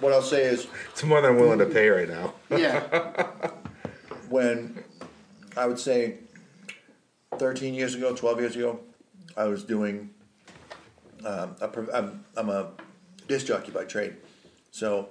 [0.00, 2.34] what I'll say is It's more than I'm willing to pay right now.
[2.50, 2.80] yeah,
[4.28, 4.82] when
[5.56, 6.16] I would say
[7.36, 8.80] 13 years ago, 12 years ago,
[9.36, 10.10] I was doing.
[11.24, 12.70] Um, a, pro- I'm, I'm a
[13.28, 14.16] disc jockey by trade,
[14.70, 15.10] so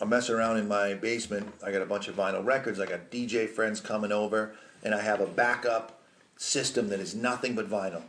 [0.00, 1.52] I'm messing around in my basement.
[1.64, 2.80] I got a bunch of vinyl records.
[2.80, 6.00] I got DJ friends coming over, and I have a backup
[6.36, 8.02] system that is nothing but vinyl.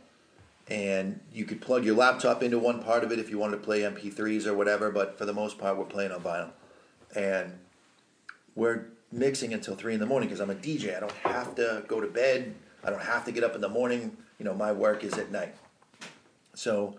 [0.68, 3.62] And you could plug your laptop into one part of it if you wanted to
[3.62, 6.50] play MP3s or whatever, but for the most part, we're playing on vinyl.
[7.16, 7.58] And
[8.54, 10.96] we're mixing until three in the morning because I'm a DJ.
[10.96, 12.54] I don't have to go to bed.
[12.84, 14.16] I don't have to get up in the morning.
[14.38, 15.56] You know, my work is at night.
[16.54, 16.96] So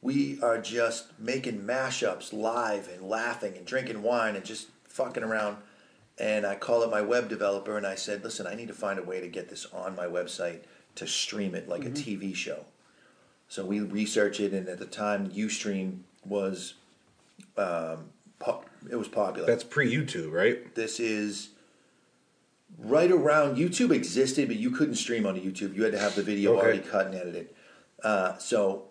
[0.00, 5.56] we are just making mashups live and laughing and drinking wine and just fucking around.
[6.18, 8.98] And I called up my web developer and I said, listen, I need to find
[8.98, 10.60] a way to get this on my website
[10.96, 12.64] to stream it like a TV show.
[13.48, 16.74] So we researched it, and at the time, UStream was
[17.56, 19.46] um, po- it was popular.
[19.46, 20.74] That's pre YouTube, right?
[20.74, 21.50] This is
[22.78, 25.74] right around YouTube existed, but you couldn't stream onto YouTube.
[25.74, 26.60] You had to have the video Okay.
[26.66, 27.48] already cut and edited.
[28.04, 28.87] Uh, so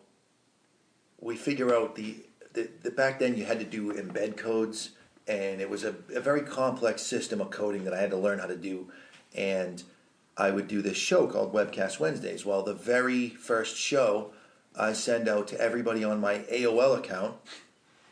[1.20, 2.18] we figure out the,
[2.54, 4.92] the, the back then you had to do embed codes,
[5.28, 8.40] and it was a, a very complex system of coding that I had to learn
[8.40, 8.92] how to do.
[9.36, 9.84] And
[10.38, 12.46] I would do this show called Webcast Wednesdays.
[12.46, 14.32] Well, the very first show
[14.76, 17.36] I send out to everybody on my AOL account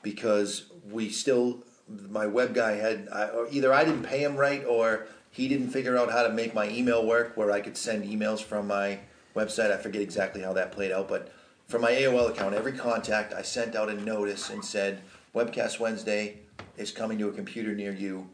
[0.01, 1.63] because we still
[2.09, 5.69] my web guy had I, or either I didn't pay him right or he didn't
[5.69, 8.99] figure out how to make my email work where I could send emails from my
[9.35, 9.71] website.
[9.71, 11.31] I forget exactly how that played out, but
[11.68, 15.01] from my AOL account, every contact I sent out a notice and said
[15.34, 16.38] Webcast Wednesday
[16.78, 18.30] is coming to a computer near you,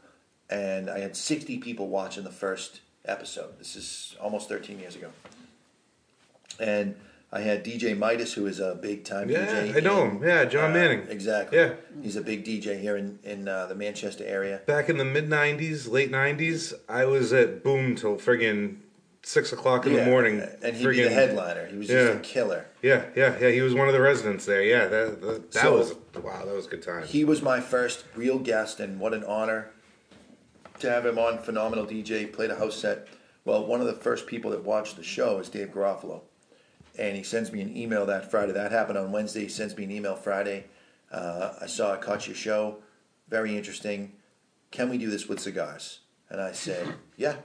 [0.49, 3.57] and I had 60 people watching the first episode.
[3.59, 5.09] This is almost 13 years ago,
[6.59, 6.95] and
[7.31, 9.77] I had DJ Midas, who is a big time Yeah, DJ.
[9.77, 10.23] I know in, him.
[10.23, 11.07] Yeah, John uh, Manning.
[11.07, 11.57] Exactly.
[11.57, 11.73] Yeah.
[12.01, 14.61] He's a big DJ here in in uh, the Manchester area.
[14.65, 18.77] Back in the mid '90s, late '90s, I was at Boom till friggin'
[19.23, 20.41] six o'clock in the morning.
[20.63, 21.65] and he'd be the headliner.
[21.67, 22.05] He was yeah.
[22.05, 22.65] just a killer.
[22.81, 23.49] Yeah, yeah, yeah.
[23.49, 24.63] He was one of the residents there.
[24.63, 26.45] Yeah, that that, that So- was wow.
[26.45, 27.03] That was a good time.
[27.05, 29.71] He was my first real guest, and what an honor
[30.79, 31.39] to have him on.
[31.39, 33.07] Phenomenal DJ, played a house set.
[33.45, 36.21] Well, one of the first people that watched the show is Dave Garofalo,
[36.97, 38.53] and he sends me an email that Friday.
[38.53, 39.41] That happened on Wednesday.
[39.41, 40.65] He sends me an email Friday.
[41.11, 42.77] Uh, I saw I caught your show,
[43.27, 44.13] very interesting.
[44.71, 45.99] Can we do this with cigars?
[46.29, 47.35] And I said, yeah.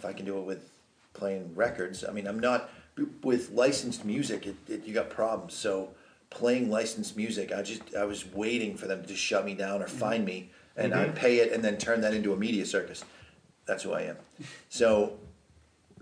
[0.00, 0.70] If I can do it with
[1.12, 2.70] playing records, I mean, I'm not
[3.22, 4.46] with licensed music.
[4.46, 5.52] It, it, you got problems.
[5.52, 5.90] So
[6.30, 9.82] playing licensed music, I just I was waiting for them to just shut me down
[9.82, 9.98] or mm-hmm.
[9.98, 11.16] find me, and I'd mm-hmm.
[11.16, 13.04] pay it and then turn that into a media circus.
[13.66, 14.16] That's who I am.
[14.70, 15.18] So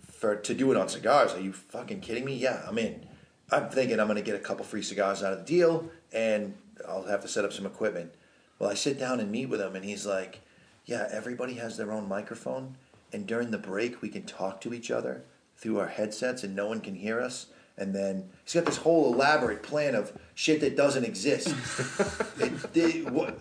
[0.01, 2.37] for to do it on cigars, are you fucking kidding me?
[2.37, 3.05] Yeah, I'm in.
[3.51, 6.55] I'm thinking I'm going to get a couple free cigars out of the deal, and
[6.87, 8.15] I'll have to set up some equipment.
[8.61, 10.41] Well, I sit down and meet with him, and he's like,
[10.85, 12.77] "Yeah, everybody has their own microphone,
[13.13, 15.23] and during the break we can talk to each other
[15.57, 17.47] through our headsets, and no one can hear us."
[17.77, 21.49] And then he's got this whole elaborate plan of shit that doesn't exist.
[22.41, 23.39] it, it- what-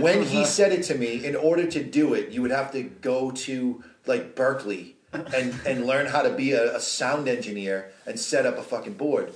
[0.00, 2.82] when he said it to me, in order to do it, you would have to
[2.82, 8.18] go to like Berklee and, and learn how to be a, a sound engineer and
[8.18, 9.32] set up a fucking board.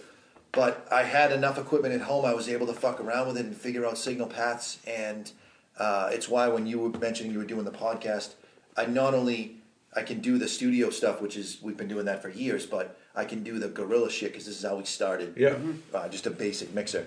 [0.51, 3.45] But I had enough equipment at home, I was able to fuck around with it
[3.47, 4.79] and figure out signal paths.
[4.87, 5.31] And
[5.79, 8.35] uh, it's why when you were mentioning you were doing the podcast,
[8.77, 9.57] I not only
[9.95, 12.99] I can do the studio stuff, which is we've been doing that for years, but
[13.15, 15.35] I can do the guerrilla shit because this is how we started.
[15.37, 15.57] Yeah.
[15.93, 17.07] uh, just a basic mixer.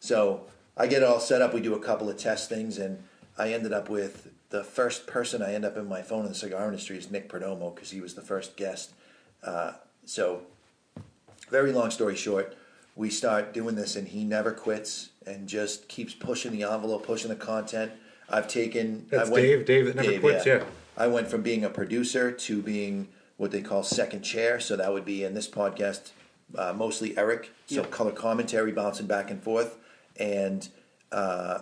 [0.00, 0.42] So
[0.76, 1.54] I get it all set up.
[1.54, 3.02] We do a couple of test things, and
[3.38, 6.34] I ended up with the first person I end up in my phone in the
[6.34, 8.92] cigar industry is Nick Perdomo because he was the first guest.
[9.42, 9.72] Uh,
[10.04, 10.42] so,
[11.50, 12.56] very long story short,
[12.94, 17.28] we start doing this, and he never quits and just keeps pushing the envelope, pushing
[17.30, 17.92] the content.
[18.28, 19.06] I've taken.
[19.10, 19.66] That's I went- Dave.
[19.66, 20.64] Dave that never quits, yeah.
[20.96, 24.58] I went from being a producer to being what they call second chair.
[24.60, 26.10] So that would be in this podcast,
[26.56, 27.50] uh, mostly Eric.
[27.66, 29.78] So color commentary bouncing back and forth.
[30.18, 30.66] And
[31.12, 31.60] uh,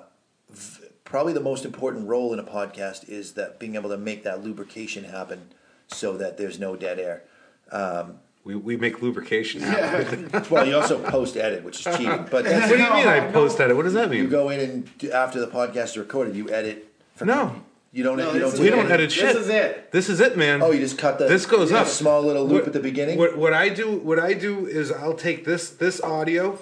[0.51, 4.23] v- probably the most important role in a podcast is that being able to make
[4.25, 5.49] that lubrication happen
[5.89, 7.25] so that there's no dead air.
[7.73, 10.31] Um, we, we make lubrication happen.
[10.51, 12.27] well, you also post edit, which is cheating.
[12.31, 13.75] But what do you mean I post edit?
[13.75, 14.23] What does that mean?
[14.23, 16.93] you go in and after the podcast is recorded, you edit.
[17.17, 17.63] For, No.
[17.95, 18.19] You don't.
[18.19, 18.91] No, you don't this do We is don't it.
[18.93, 19.93] edit This is it.
[19.93, 20.63] This is it, man.
[20.63, 21.27] Oh, you just cut the.
[21.29, 21.87] this goes up.
[21.87, 23.19] Small little loop What- at the beginning.
[23.19, 26.59] What, what I do, what I do is I'll take this this audio,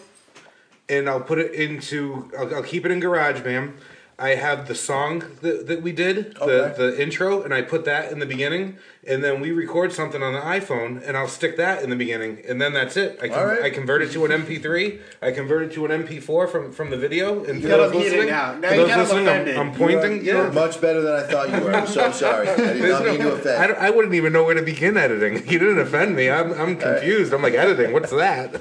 [0.91, 2.31] and I'll put it into.
[2.39, 3.73] I'll, I'll keep it in GarageBand.
[4.19, 6.47] I have the song that, that we did, Okay.
[6.47, 10.23] the the intro, and I put that in the beginning, and then we record something
[10.23, 13.19] on the iPhone, and I'll stick that in the beginning, and then that's it.
[13.21, 13.63] I, All right.
[13.63, 15.01] I convert it to an MP3.
[15.21, 18.11] I convert it to an MP4 from from the video, and for those mute it
[18.11, 18.55] listening, now.
[18.55, 19.69] Now for you those listening, I'm.
[19.69, 20.25] I'm pointing.
[20.25, 20.53] You're yeah.
[20.53, 21.75] much better than I thought you were.
[21.75, 22.49] I'm so sorry.
[22.49, 23.73] I did There's not mean no- to offend.
[23.73, 25.43] I, I wouldn't even know where to begin editing.
[25.53, 26.31] You didn't offend me.
[26.31, 27.35] I'm, I'm confused.
[27.35, 27.93] I'm like, editing?
[27.93, 28.53] What's that?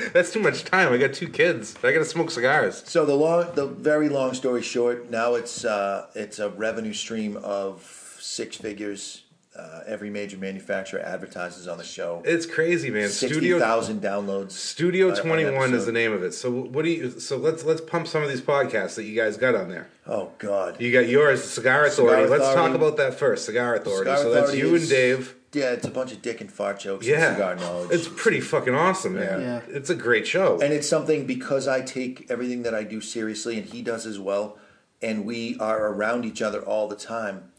[0.12, 0.92] That's too much time.
[0.92, 1.76] I got two kids.
[1.84, 2.82] I got to smoke cigars.
[2.84, 7.36] So the long, the very long story short, now it's uh, it's a revenue stream
[7.36, 9.22] of six figures.
[9.60, 12.22] Uh, every major manufacturer advertises on the show.
[12.24, 13.08] It's crazy, man.
[13.10, 14.52] Sixty Studio thousand downloads.
[14.52, 16.32] Studio Twenty One is the name of it.
[16.32, 17.20] So what do you?
[17.20, 19.88] So let's let's pump some of these podcasts that you guys got on there.
[20.06, 20.80] Oh God.
[20.80, 22.30] You got yours, Cigar Cigar Authority.
[22.30, 23.44] Let's talk about that first.
[23.44, 24.10] Cigar Authority.
[24.10, 25.34] Cigar so that's you is- and Dave.
[25.52, 27.90] Yeah, it's a bunch of dick and fart jokes Yeah, and cigar knowledge.
[27.90, 29.40] it's pretty fucking awesome, man.
[29.40, 29.60] Yeah.
[29.66, 30.60] It's a great show.
[30.60, 34.18] and it's something because I take everything that I do seriously, and he does as
[34.18, 34.58] well,
[35.02, 37.50] and we are around each other all the time.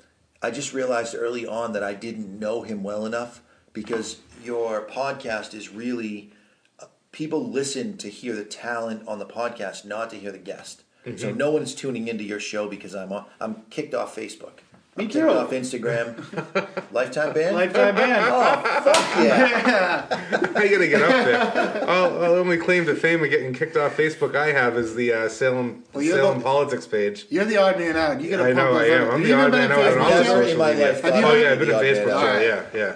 [0.42, 3.42] I just realized early on that I didn't know him well enough
[3.74, 6.32] because your podcast is really
[6.80, 10.84] uh, people listen to hear the talent on the podcast, not to hear the guest.
[11.06, 11.18] Mm-hmm.
[11.18, 14.60] So no one's tuning into your show because I'm on, I'm kicked off Facebook.
[14.98, 15.30] Me I'm too.
[15.30, 16.18] off Instagram.
[16.92, 17.54] Lifetime ban.
[17.54, 18.24] Lifetime ban.
[18.28, 20.06] Oh fuck yeah!
[20.56, 21.90] I gotta get up there.
[21.90, 25.14] All, all only claim to fame of getting kicked off Facebook I have is the
[25.14, 27.26] uh, Salem Well, you're Salem the- politics page.
[27.30, 28.20] You're the odd man out.
[28.22, 29.02] You gotta I pump know I those am.
[29.08, 29.14] up.
[29.14, 30.26] I'm Have the you ever odd been man on out on Facebook all Never in
[30.48, 30.86] social my media.
[30.92, 32.12] life Have you Oh been- yeah, I've been The on odd man Facebook.
[32.12, 32.40] out.
[32.40, 32.46] too.
[32.46, 32.96] Yeah, yeah.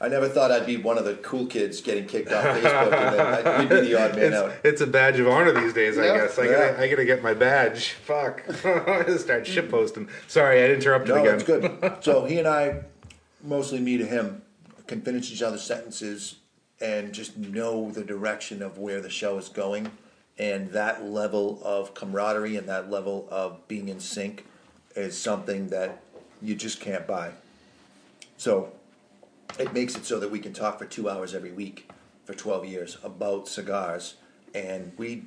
[0.00, 3.18] I never thought I'd be one of the cool kids getting kicked off Facebook, and
[3.18, 4.50] then I'd be the odd man out.
[4.50, 6.16] It's, it's a badge of honor these days, I Yeah.
[6.18, 6.38] guess.
[6.38, 6.50] I Yeah.
[6.52, 7.92] gotta, I gotta get my badge.
[8.04, 8.42] Fuck.
[8.64, 10.08] I gotta start shit posting.
[10.28, 11.34] Sorry, I interrupted No, again.
[11.36, 11.92] it's good.
[12.02, 12.82] So he and I,
[13.42, 14.42] mostly me to him,
[14.86, 16.36] can finish each other's sentences
[16.80, 19.90] and just know the direction of where the show is going.
[20.38, 24.44] And that level of camaraderie and that level of being in sync
[24.94, 26.02] is something that
[26.42, 27.30] you just can't buy.
[28.36, 28.72] So
[29.58, 31.90] it makes it so that we can talk for two hours every week
[32.24, 34.16] for 12 years about cigars.
[34.54, 35.24] And we,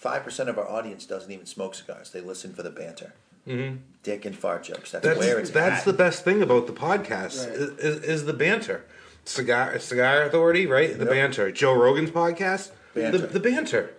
[0.00, 3.14] 5% of our audience doesn't even smoke cigars, they listen for the banter.
[3.46, 3.76] Mm-hmm.
[4.02, 4.90] Dick and fart jokes.
[4.92, 5.84] That's, That's where it's that's at.
[5.86, 7.54] the best thing about the podcast Right.
[7.56, 8.84] is, is, is the banter.
[9.26, 10.98] Cigar Cigar Authority, right?
[10.98, 11.50] The banter.
[11.50, 13.18] Joe Rogan's podcast, Banter.
[13.18, 13.94] The, the banter.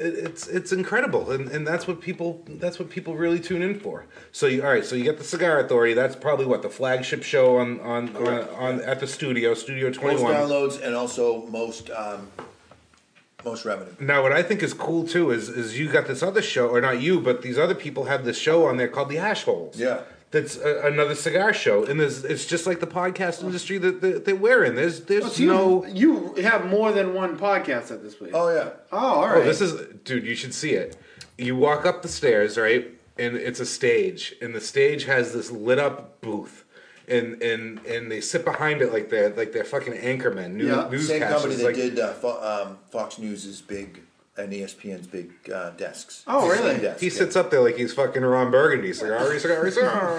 [0.00, 3.78] It, it's it's incredible, and, and that's what people that's what people really tune in
[3.78, 4.06] for.
[4.32, 5.92] So you, all right, so you get the Cigar Authority.
[5.94, 10.22] That's probably what the flagship show on on on, on at the studio, Studio Twenty
[10.22, 12.28] most downloads and also most um,
[13.44, 13.92] most revenue.
[14.00, 16.80] Now, what I think is cool too is is you got this other show, or
[16.80, 19.78] not you, but these other people have this show on there called the Ash Holes.
[19.78, 20.00] Yeah.
[20.30, 24.24] That's a, another cigar show, and there's, it's just like the podcast industry that, that,
[24.26, 24.74] that we're in.
[24.76, 25.86] There's there's So no.
[25.86, 28.32] you have more than one podcast at this place.
[28.34, 28.70] Oh yeah.
[28.92, 29.38] Oh, all right.
[29.38, 29.74] Oh, this is
[30.04, 30.24] dude.
[30.26, 30.96] You should see it.
[31.36, 35.50] You walk up the stairs, right, and it's a stage, and the stage has this
[35.50, 36.64] lit up booth.
[37.08, 40.98] And, and and they sit behind it like they're like they're fucking anchormen, news, Yeah.
[40.98, 44.00] Same company that Like, did uh, Fo- um, Fox News's big
[44.42, 46.24] and ESPN's big uh, desks.
[46.26, 46.72] Oh, really?
[46.72, 47.12] Same desk, He yeah.
[47.12, 50.18] sits up there like he's fucking Ron Burgundy, cigar, cigar, cigar.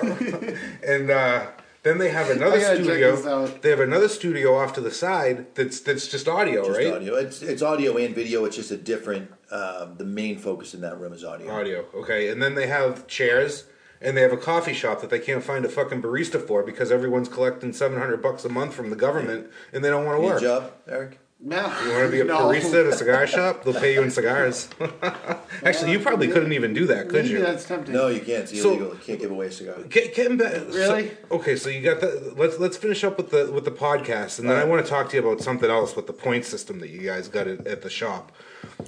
[0.86, 1.48] and uh,
[1.84, 3.48] then they have another I gotta check studio.
[3.48, 6.94] They have another studio off to the side that's that's just audio, Just right?
[6.94, 7.16] audio.
[7.16, 8.46] It's it's audio and video.
[8.46, 9.32] It's just a different.
[9.52, 11.52] Um, the main focus in that room is audio.
[11.52, 12.30] Audio, okay.
[12.30, 13.66] And then they have chairs,
[14.00, 16.90] and they have a coffee shop that they can't find a fucking barista for because
[16.92, 20.24] everyone's collecting seven hundred bucks a month from the government, and they don't want to
[20.24, 20.42] Your work.
[20.42, 21.20] job, Eric?
[21.44, 21.58] No.
[21.84, 22.38] You want to be a No.
[22.42, 23.64] barista at a cigar shop?
[23.64, 24.70] They'll pay you in cigars.
[25.64, 27.40] Actually, you probably couldn't even do that, could Maybe you?
[27.42, 27.94] that's tempting.
[27.96, 28.44] No, you can't.
[28.52, 29.76] It's So- you can't give away a cigar.
[29.90, 31.10] Get, getting back, Really?
[31.10, 32.34] so- okay, so you got the.
[32.38, 35.10] Let's let's finish up with the with the podcast, and then I want to talk
[35.10, 37.82] to you about something else with the point system that you guys got at, at
[37.82, 38.32] the shop.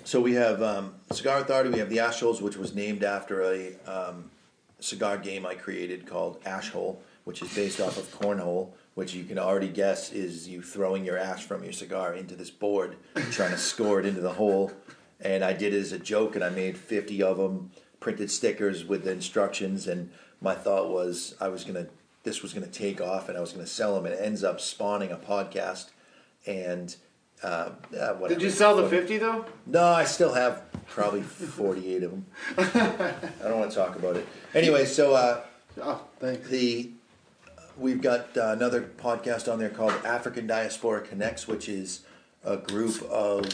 [0.04, 1.70] So we have um, Cigar Authority.
[1.72, 4.30] We have the Ash Holes, which was named after a um,
[4.80, 9.40] cigar game I created called Ashhole, which is based off of cornhole, which you can
[9.40, 12.98] already guess is you throwing your ash from your cigar into this board,
[13.32, 14.72] trying to score it into the hole.
[15.20, 18.84] And I did it as a joke, and I made fifty of them, printed stickers
[18.86, 19.88] with the instructions.
[19.88, 21.88] And my thought was I was gonna,
[22.24, 24.06] this was gonna take off, and I was gonna sell them.
[24.06, 25.90] And it ends up spawning a podcast.
[26.46, 26.96] And
[27.42, 28.40] uh, uh, whatever.
[28.40, 29.46] Did you sell the 50 though?
[29.66, 32.26] No, I still have probably 48 of them.
[32.58, 34.28] I don't want to talk about it.
[34.54, 35.42] Anyway, so uh,
[35.82, 36.02] Oh,
[36.50, 36.90] the
[37.78, 42.02] we've got uh, another podcast on there called African Diaspora Connects, which is
[42.44, 43.46] a group of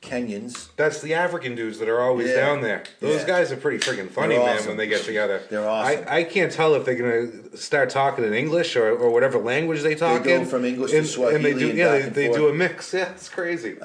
[0.00, 0.68] Kenyans.
[0.76, 2.36] That's the African dudes that are always Yeah.
[2.36, 2.84] down there.
[3.00, 3.26] Those Yeah.
[3.26, 4.68] guys are pretty freaking funny, They're man, awesome.
[4.68, 5.42] when they get together.
[5.50, 6.04] They're awesome.
[6.08, 9.82] I, I can't tell if they're gonna start talking in English or, or whatever language
[9.82, 10.46] they talk go in.
[10.46, 12.38] from English to and they Swahili do and yeah, back they, and they forth.
[12.38, 12.94] do a mix.
[12.98, 13.76] Yeah, it's crazy.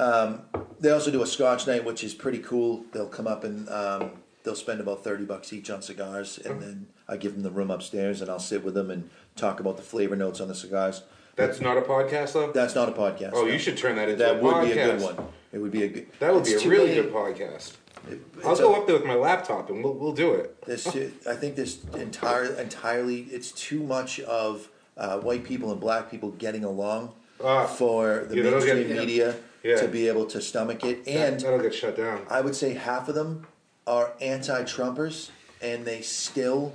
[0.80, 2.84] They also do a Scotch night, which is pretty cool.
[2.92, 4.12] They'll come up and um,
[4.44, 7.72] they'll spend about 30 bucks each on cigars, and then I give them the room
[7.72, 11.04] upstairs, and I'll sit with them and talk about the flavor notes on the cigars.
[11.36, 12.52] That's not a podcast though.
[12.52, 13.32] That's not a podcast.
[13.34, 13.52] oh, no.
[13.52, 14.64] you should turn that into That a would podcast.
[14.66, 15.28] be a good one.
[15.52, 16.08] It would be a good.
[16.20, 17.74] That would be a really many- good podcast.
[18.10, 20.62] it- I'll go a- up there with my laptop and we'll we'll do it.
[20.66, 20.86] This,
[21.28, 26.30] I think this entire entirely it's too much of uh, white people and black people
[26.32, 27.14] getting along
[27.44, 27.66] Ah.
[27.66, 29.78] for the Yeah, mainstream get- media Yeah.
[29.82, 31.06] to be able to stomach it.
[31.06, 32.28] That, And that'll get shut down.
[32.30, 33.48] I would say half of them
[33.88, 35.30] are anti-Trumpers,
[35.62, 36.74] and they still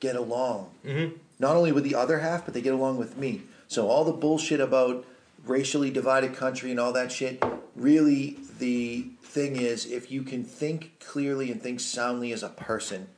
[0.00, 0.70] get along.
[0.84, 1.16] Mm-hmm.
[1.38, 3.42] Not only with the other half, but they get along with me.
[3.68, 5.04] So all the bullshit about
[5.44, 7.42] racially divided country and all that shit,
[7.76, 13.08] really the thing is if you can think clearly and think soundly as a person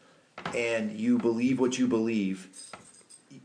[0.54, 2.48] and you believe what you believe,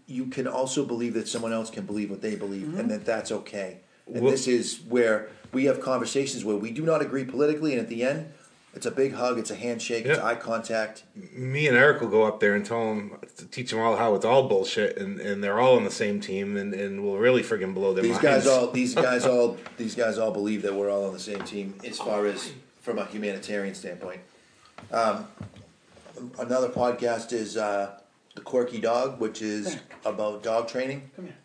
[0.07, 2.87] you can also believe that someone else can believe what they believe and mm-hmm.
[2.89, 3.79] that that's okay.
[4.07, 7.81] And Well- this is where we have conversations where we do not agree politically and
[7.81, 8.33] at the end
[8.75, 11.03] it's a big hug, it's a handshake, it's eye contact.
[11.33, 13.17] Me and Eric will go up there and tell them,
[13.51, 16.57] teach them all how it's all bullshit, and, and they're all on the same team,
[16.57, 18.23] and, and we'll really friggin' blow their These minds.
[18.23, 21.41] guys all these guys all these guys all believe that we're all on the same
[21.43, 22.51] team as far as
[22.81, 24.19] from a humanitarian standpoint.
[24.91, 25.27] Um,
[26.37, 27.97] another podcast is uh,
[28.35, 31.09] the Quirky Dog, which is about dog training.
[31.15, 31.35] Come here.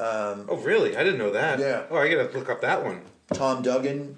[0.00, 0.96] Um, oh, really?
[0.96, 1.58] I didn't know that.
[1.58, 1.82] Yeah.
[1.90, 3.02] Oh, I gotta look up that one.
[3.34, 4.16] Tom Duggan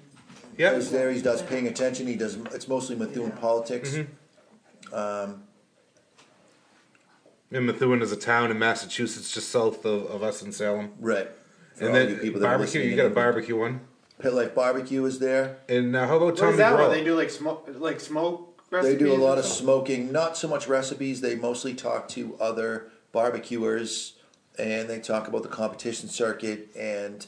[0.57, 0.73] Yep.
[0.75, 1.11] is there.
[1.11, 2.07] He does paying attention.
[2.07, 2.35] He does.
[2.53, 3.95] It's mostly Methuen politics.
[3.95, 4.93] Mm-hmm.
[4.95, 5.43] Um,
[7.51, 10.91] And Methuen is a town in Massachusetts, just south of, of us in Salem.
[10.99, 11.29] right.
[11.75, 13.57] For And all then you people that are barbecue, listening you got a in- barbecue
[13.57, 13.81] one.
[14.19, 15.57] Pit Life Barbecue is there.
[15.67, 16.91] And uh, how about What Tommy is that one?
[16.91, 18.49] They do like smoke, like smoke.
[18.71, 19.65] They do a lot or of something?
[19.65, 21.21] smoking, not so much recipes.
[21.21, 24.13] They mostly talk to other barbecuers
[24.57, 27.25] and they talk about the competition circuit and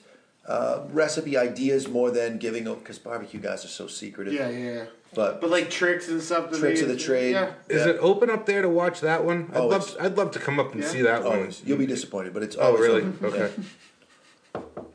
[0.47, 4.33] uh, recipe ideas more than giving because barbecue guys are so secretive.
[4.33, 4.85] Yeah, yeah, yeah.
[5.13, 6.51] But But like tricks and stuff.
[6.51, 7.31] Tricks of the trade.
[7.31, 7.53] Yeah.
[7.69, 7.93] Is Yeah.
[7.93, 9.49] it open up there to watch that one?
[9.53, 10.89] I'd Oh, love, it's- I'd love to come up and Yeah.
[10.89, 11.51] see that one.
[11.65, 13.01] you'll be disappointed, but it's Oh, really?
[13.01, 13.17] open.
[13.23, 13.51] Okay.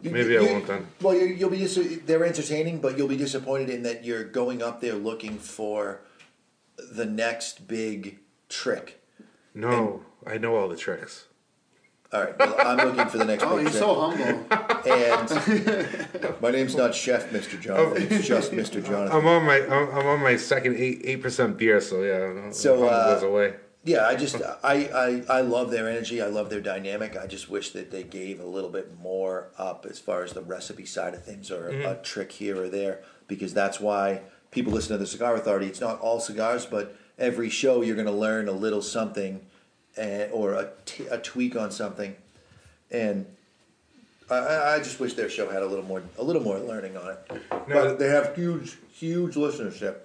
[0.03, 0.86] You- Maybe I won't then.
[1.03, 4.62] Well, you, you'll be dis- they're entertaining, but you'll be disappointed in that you're going
[4.62, 6.01] up there looking for
[6.76, 9.01] the next big trick.
[9.55, 11.26] No, I know all the tricks.
[12.12, 14.44] All right, well, I'm looking for the next Oh, big you're so humble.
[14.84, 17.61] And my name's not Chef Mr.
[17.61, 18.08] Jonathan.
[18.11, 18.84] It's just Mr.
[18.84, 19.16] Jonathan.
[19.16, 22.50] I'm on my I'm, I'm on my second eight eight percent beer, so yeah.
[22.50, 23.54] So, uh, goes away.
[23.84, 26.20] Yeah, I just I, I I love their energy.
[26.20, 27.16] I love their dynamic.
[27.16, 30.42] I just wish that they gave a little bit more up as far as the
[30.42, 34.92] recipe side of things, or a trick here or there, because that's why people listen
[34.92, 35.66] to the Cigar Authority.
[35.66, 39.46] It's not all cigars, but every show you're going to learn a little something,
[39.97, 42.14] and, or a, t- a tweak on something,
[42.91, 43.26] and.
[44.32, 47.11] I- I, just wish their show had a little more, a little more learning on
[47.11, 47.43] it.
[47.51, 47.64] No.
[47.66, 49.97] but they have huge, huge listenership,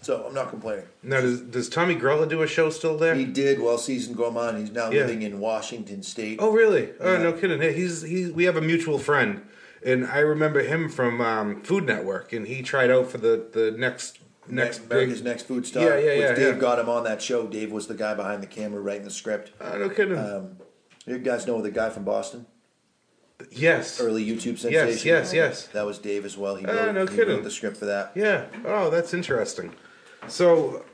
[0.00, 0.86] so I'm not complaining.
[1.02, 3.14] Now, does does Tommy Grella do a show still there?
[3.14, 4.58] He did while season go on.
[4.58, 5.00] He's now Yeah.
[5.02, 6.38] living in Washington State.
[6.40, 6.88] Oh, really?
[7.00, 7.22] Oh, Yeah.
[7.22, 7.60] no kidding.
[7.60, 8.30] Hey, He's he.
[8.30, 9.42] We have a mutual friend,
[9.84, 13.72] and I remember him from um, Food Network, and he tried out for the the
[13.72, 15.24] next next America's big.
[15.26, 15.82] Next Food Star.
[15.82, 16.60] Yeah, yeah, which yeah, Dave yeah.
[16.60, 17.46] got him on that show.
[17.46, 19.52] Dave was the guy behind the camera writing the script.
[19.60, 20.18] Oh, no kidding.
[20.18, 20.56] Um,
[21.06, 22.46] you guys know the guy from Boston,
[23.50, 24.00] yes.
[24.00, 24.72] early YouTube sensation.
[24.88, 25.66] Yes, yes, yes.
[25.68, 26.56] That was Dave as well.
[26.56, 27.34] He Ah, wrote, no he kidding.
[27.36, 28.12] wrote the script for that.
[28.14, 28.46] Yeah.
[28.64, 29.74] Oh, that's interesting.
[30.28, 30.84] So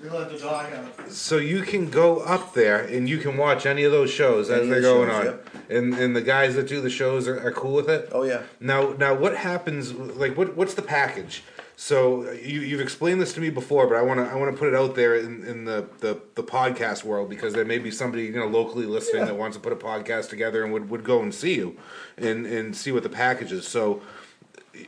[0.00, 1.10] We let the dog out.
[1.10, 4.58] So you can go up there and you can watch any of those shows as
[4.60, 5.48] Any of they're going shows, on, yep.
[5.70, 8.08] and and the guys that do the shows are, are cool with it.
[8.12, 8.42] Oh yeah.
[8.60, 9.92] Now, now, what happens?
[9.92, 11.42] Like, what what's the package?
[11.84, 14.52] So uh, you you've explained this to me before, but I want to I want
[14.52, 17.78] to put it out there in, in the, the the podcast world because there may
[17.78, 20.88] be somebody you know locally listening that wants to put a podcast together and would,
[20.90, 21.76] would go and see you
[22.16, 23.66] and and see what the package is.
[23.66, 24.00] So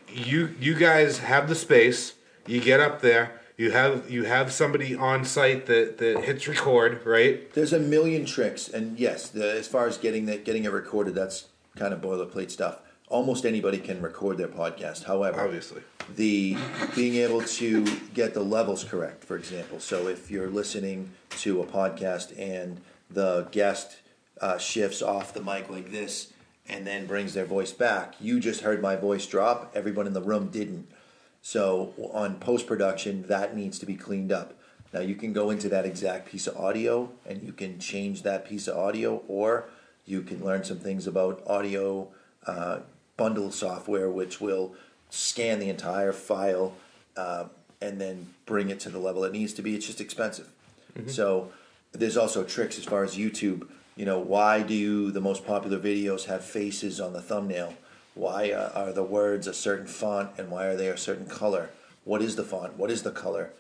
[0.09, 2.15] you you guys have the space.
[2.47, 3.41] You get up there.
[3.57, 7.53] You have you have somebody on site that, that hits record, right?
[7.55, 11.17] There's a million tricks, and yes, the, as far as getting that getting it recorded,
[11.17, 12.79] that's kind of boilerplate stuff.
[13.09, 15.05] Almost anybody can record their podcast.
[15.05, 15.83] However, Obviously.
[16.17, 16.57] the
[16.97, 17.85] being able to
[18.15, 19.79] get the levels correct, for example.
[19.79, 22.81] So if you're listening to a podcast and
[23.11, 23.99] the guest
[24.41, 26.33] uh, shifts off the mic like this
[26.67, 29.71] and then brings their voice back, you just heard my voice drop.
[29.75, 30.89] Everyone in the room didn't.
[31.43, 34.55] So on post production, that needs to be cleaned up.
[34.95, 38.47] Now you can go into that exact piece of audio and you can change that
[38.49, 39.69] piece of audio, or
[40.07, 42.09] you can learn some things about audio
[42.47, 42.79] uh,
[43.17, 44.75] bundle software, which will
[45.11, 46.75] scan the entire file
[47.17, 47.47] uh,
[47.81, 49.75] and then bring it to the level it needs to be.
[49.75, 50.49] It's just expensive.
[51.07, 51.51] So
[51.93, 53.69] there's also tricks as far as YouTube.
[53.97, 57.75] You know, why do the most popular videos have faces on the thumbnail?
[58.15, 61.71] Why uh, are the words a certain font and why are they a certain color?
[62.05, 62.77] What is the font?
[62.77, 63.53] What is the color?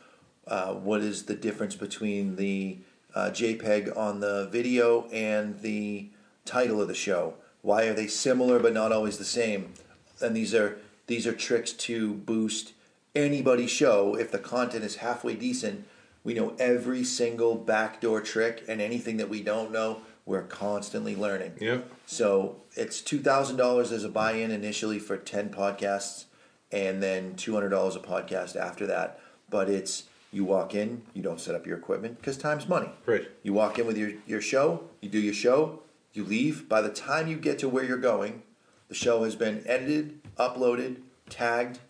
[0.46, 2.78] Uh, what is the difference between the
[3.14, 6.08] uh, JPEG on the video and the
[6.44, 7.34] title of the show?
[7.64, 9.72] Why are they similar but not always the same?
[10.20, 12.74] And these are these are tricks to boost
[13.14, 14.14] anybody's show.
[14.14, 15.86] If the content is halfway decent,
[16.22, 21.54] we know every single backdoor trick and anything that we don't know, we're constantly learning.
[21.58, 21.90] Yep.
[22.04, 26.26] So it's two thousand dollars as a buy-in initially for ten podcasts,
[26.70, 29.20] and then two hundred dollars a podcast after that.
[29.48, 32.90] But it's you walk in, you don't set up your equipment because time's money.
[33.06, 33.26] Right.
[33.42, 35.80] You walk in with your your show, you do your show,
[36.14, 36.68] You leave.
[36.68, 38.42] By the time you get to where you're going,
[38.88, 41.80] the show has been edited, uploaded, tagged,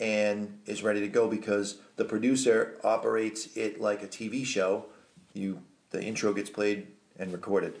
[0.00, 4.86] and is ready to go because the producer operates it like a TV show.
[5.34, 7.74] You the intro gets played and recorded.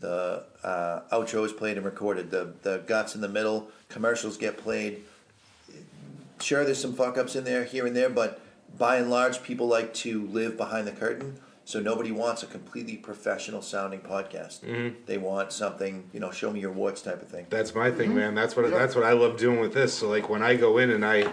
[0.00, 2.30] The uh, outro is played and recorded.
[2.30, 5.02] The the guts in the middle, commercials get played.
[6.40, 8.40] Sure, there's some fuck ups in there here and there, but
[8.78, 11.38] by and large, people like to live behind the curtain.
[11.66, 14.60] So nobody wants a completely professional sounding podcast.
[14.64, 14.94] Mhm.
[15.06, 17.46] They want something, you know, show me your warts type of thing.
[17.48, 18.14] That's my thing, Mhm.
[18.16, 18.34] man.
[18.34, 18.78] That's what Yeah.
[18.78, 19.94] that's what I love doing with this.
[19.94, 21.26] So like when I go in and I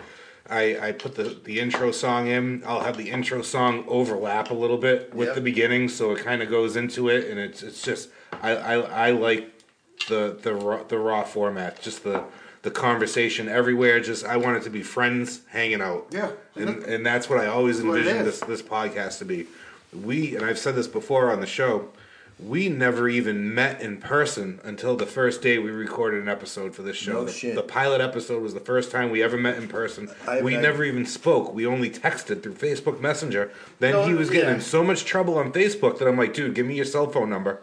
[0.49, 4.53] I, I put the, the intro song in, I'll have the intro song overlap a
[4.55, 5.35] little bit with Yep.
[5.35, 8.09] the beginning, so it kind of goes into it, and it's it's just
[8.41, 9.49] I, I, I like
[10.09, 12.23] the the raw, the raw format, just the
[12.63, 13.99] the conversation everywhere.
[13.99, 16.07] Just I want it to be friends hanging out.
[16.11, 16.31] Yeah.
[16.55, 19.47] and and that's what I always That's what it envisioned this this podcast to be.
[19.93, 21.89] We and I've said this before on the show.
[22.39, 26.81] We never even met in person until the first day we recorded an episode for
[26.81, 27.13] this show.
[27.13, 27.53] No the, shit.
[27.55, 30.09] the pilot episode was the first time we ever met in person.
[30.27, 31.53] I- we I- never even spoke.
[31.53, 33.51] We only texted through Facebook Messenger.
[33.79, 34.55] Then No, he was getting yeah.
[34.55, 37.29] in so much trouble on Facebook that I'm like, dude, give me your cell phone
[37.29, 37.59] number.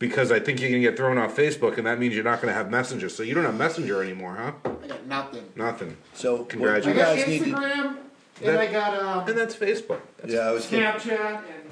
[0.00, 2.52] Because I think you're gonna get thrown off Facebook, and that means you're not gonna
[2.52, 3.08] have Messenger.
[3.08, 4.70] So you don't have Messenger anymore, huh?
[4.82, 5.44] I got nothing.
[5.54, 5.96] Nothing.
[6.14, 6.98] So Congratulations.
[7.00, 7.96] I got guys need to- Instagram,
[8.42, 10.00] and I got um, and that's Facebook.
[10.26, 10.84] Yeah, I was kidding.
[10.84, 11.65] Snapchat, and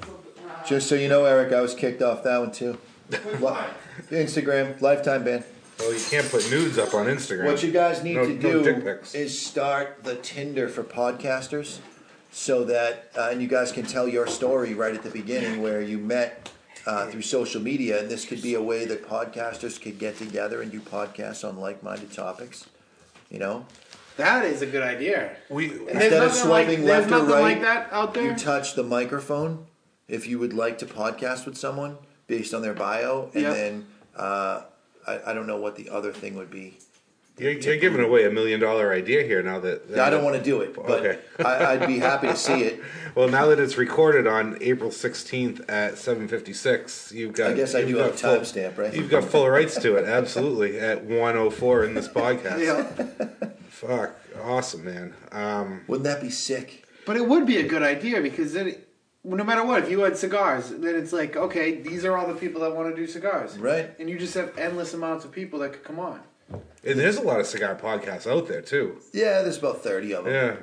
[0.67, 2.77] Just so you know, Eric, I was kicked off that one too.
[3.11, 3.67] Li-
[4.11, 5.43] Instagram lifetime ban.
[5.79, 7.45] Well, you can't put nudes up on Instagram.
[7.45, 9.13] What you guys need No- to no dick do pics.
[9.13, 11.79] is start the Tinder for podcasters,
[12.31, 15.81] so that uh, and you guys can tell your story right at the beginning where
[15.81, 16.49] you met
[16.87, 20.61] uh, through social media, and this could be a way that podcasters could get together
[20.61, 22.67] and do podcasts on like-minded topics.
[23.29, 23.65] You know,
[24.17, 25.35] that is a good idea.
[25.49, 27.89] We And there's instead of nothing like- swiping there's left or nothing right, like that
[27.91, 28.23] out there?
[28.31, 29.65] you touch the microphone
[30.07, 31.97] if you would like to podcast with someone
[32.27, 33.53] based on their bio, and Yep.
[33.55, 33.85] then
[34.15, 34.61] uh,
[35.07, 36.77] I, I don't know what the other thing would be.
[37.37, 39.81] You're, you're giving away a million dollar idea here now that.
[39.89, 41.19] Yeah, I don't want to do it, but Okay.
[41.43, 42.81] I, I'd be happy to see it.
[43.15, 47.51] Well, now that it's recorded on April 16th at 7:56, you've got.
[47.51, 48.93] I guess I you've do got have full- timestamp, right?
[48.93, 52.59] You've got full rights to it, absolutely, at 104 in this podcast.
[52.59, 53.45] Yeah.
[53.69, 55.13] Fuck, awesome, man.
[55.31, 56.85] Um, Wouldn't that be sick?
[57.05, 58.84] But it would be a good idea because then, it, well,
[59.25, 62.35] no matter what, if you had cigars, then it's like, okay, these are all the
[62.39, 63.89] people that want to do cigars, Right.
[63.99, 66.21] And you just have endless amounts of people that could come on.
[66.51, 68.99] and there's a lot of cigar podcasts out there too.
[69.13, 70.33] Yeah, there's about thirty of them.
[70.33, 70.55] Yeah.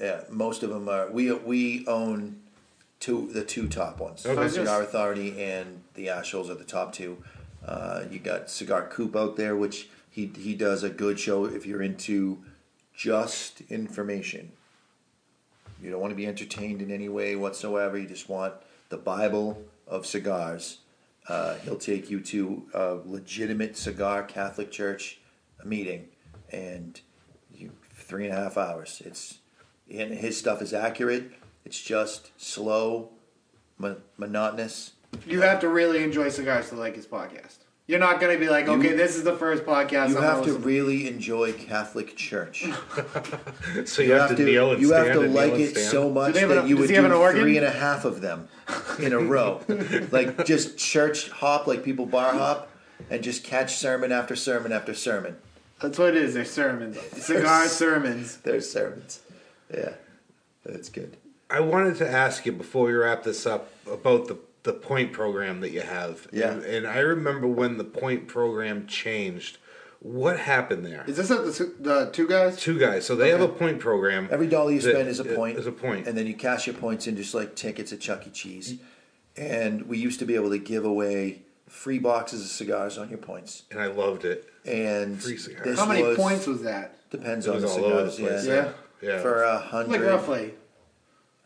[0.00, 1.10] Yeah, most of them are.
[1.10, 2.40] We we own
[3.00, 4.24] two the two top ones.
[4.24, 4.42] Okay.
[4.44, 7.22] The Cigar Authority and the Ashholes are the top two.
[7.66, 11.66] Uh, you got Cigar Coop out there, which he he does a good show if
[11.66, 12.38] you're into
[12.94, 14.52] just information.
[15.82, 17.98] You don't want to be entertained in any way whatsoever.
[17.98, 18.54] You just want
[18.88, 20.78] the Bible of cigars.
[21.28, 25.20] Uh, he'll take you to a legitimate cigar Catholic church
[25.64, 26.08] meeting,
[26.50, 27.00] and
[27.52, 29.02] you three and a half hours.
[29.04, 29.38] It's
[29.90, 31.32] and his stuff is accurate.
[31.64, 33.10] It's just slow,
[33.78, 34.92] mo- monotonous.
[35.26, 37.58] You have to really enjoy cigars to like his podcast.
[37.88, 40.10] You're not going to be like, You- okay, this is the first podcast.
[40.10, 42.66] You I'm have gonna to listen really enjoy Catholic Church.
[43.86, 45.06] So you, have, to, kneel and you stand.
[45.08, 47.56] have to like it so much they that an- you would he an do three
[47.56, 48.48] and a half of them
[48.98, 49.60] in a row,
[50.10, 52.70] like just church hop, like people bar hop,
[53.10, 55.36] and just catch sermon after sermon after sermon.
[55.80, 56.34] That's what it is.
[56.34, 56.98] They're sermons.
[57.22, 58.38] Cigar sermons.
[58.38, 59.20] There's sermons.
[59.72, 59.94] Yeah,
[60.64, 61.16] that's good.
[61.50, 65.60] I wanted to ask you before we wrap this up about the the point program
[65.62, 66.28] that you have.
[66.30, 66.50] Yeah.
[66.52, 69.56] And, and I remember when the point program changed.
[70.00, 71.04] What happened there?
[71.08, 72.56] Is this at the, the two guys?
[72.60, 73.04] Two guys.
[73.04, 74.28] So they have a point program.
[74.30, 75.58] Every dollar you that- spend is a point.
[75.58, 76.06] Is a point.
[76.06, 78.30] and then you cash your points in just like tickets at Chuck E.
[78.30, 78.74] Cheese.
[79.36, 83.18] And we used to be able to give away free boxes of cigars on your
[83.18, 83.62] points.
[83.72, 84.48] And I loved it.
[84.64, 85.78] And Free cigars.
[85.78, 86.94] How many was- points was that?
[87.10, 88.44] Depends It on the all over the cigars.
[88.44, 88.46] place.
[88.46, 88.72] yeah.
[89.00, 89.08] Yeah.
[89.14, 89.22] Yeah.
[89.22, 89.90] For a hundred.
[89.92, 90.54] Like hundred, roughly.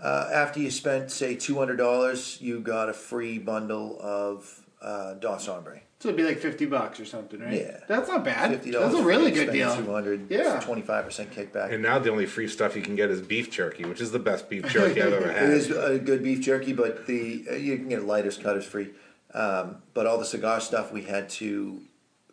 [0.02, 5.14] Uh, after you spent say two hundred dollars, you got a free bundle of uh,
[5.14, 5.80] Dos Hombre.
[6.00, 7.52] So it'd be like 50 bucks or something, right?
[7.60, 7.78] Yeah.
[7.86, 8.60] That's not bad.
[8.60, 9.76] $50 That's a really good deal.
[9.76, 10.28] Two hundred.
[10.28, 10.58] Yeah.
[10.58, 11.72] Twenty five percent kickback.
[11.72, 14.18] And now the only free stuff you can get is beef jerky, which is the
[14.18, 15.44] best beef jerky I've ever had.
[15.44, 18.90] It is a good beef jerky, but the uh, you can get lighters, cutters free.
[19.32, 21.80] Um, but all the cigar stuff, we had to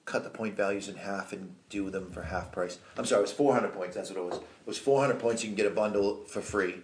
[0.05, 2.79] cut the point values in half and do them for half price.
[2.97, 3.95] I'm sorry, it was 400 points.
[3.95, 4.37] That's what it was.
[4.37, 5.43] It was 400 points.
[5.43, 6.77] You can get a bundle for free,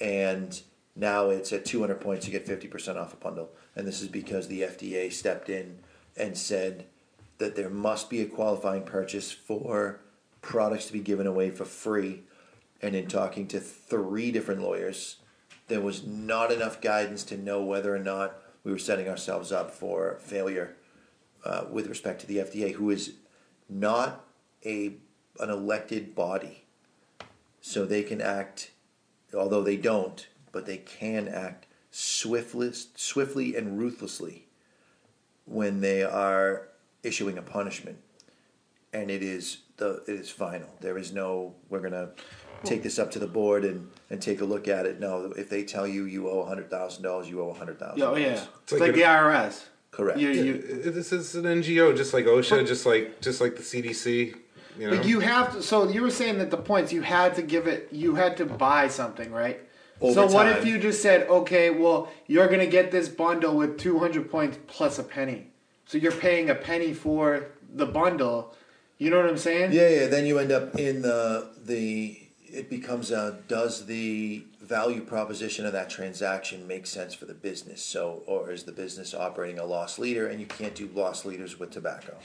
[0.00, 0.60] and
[0.94, 2.26] now it's at 200 points.
[2.26, 3.50] You get 50% off a bundle.
[3.74, 5.78] And this is because the FDA stepped in
[6.16, 6.86] and said
[7.38, 10.00] that there must be a qualifying purchase for
[10.42, 12.22] products to be given away for free.
[12.80, 15.16] And in talking to three different lawyers,
[15.68, 19.70] there was not enough guidance to know whether or not we were setting ourselves up
[19.70, 20.76] for failure
[21.44, 23.14] uh, with respect to the FDA, who is
[23.68, 24.24] not
[24.64, 24.94] a
[25.40, 26.64] an elected body,
[27.60, 28.71] so they can act,
[29.34, 34.46] although they don't, but they can act swiftly, swiftly and ruthlessly
[35.44, 36.68] when they are
[37.02, 37.98] issuing a punishment,
[38.92, 40.68] and it is the it is final.
[40.80, 42.10] There is no we're gonna
[42.64, 45.00] take this up to the board and, and take a look at it.
[45.00, 48.02] No, if they tell you you owe hundred thousand dollars, you owe hundred thousand.
[48.02, 49.64] Oh yeah, it's, like like, an- the IRS.
[49.90, 50.18] Correct.
[50.18, 50.54] You, you,
[50.90, 54.34] this is an NGO, just like OSHA, just like just like the CDC.
[54.78, 55.62] You know, But you have to.
[55.62, 57.88] So you were saying that the points you had to give it.
[57.92, 59.60] You had to buy something, right?
[60.00, 63.78] Over so what if you just said, okay, well, you're gonna get this bundle with
[63.78, 65.48] 200 points plus a penny.
[65.86, 68.54] So you're paying a penny for the bundle.
[68.98, 69.72] You know what I'm saying?
[69.72, 70.06] Yeah, yeah.
[70.06, 72.18] Then you end up in the the.
[72.46, 77.82] It becomes a does the value proposition of that transaction make sense for the business?
[77.82, 80.26] So, or is the business operating a loss leader?
[80.26, 82.16] And you can't do loss leaders with tobacco.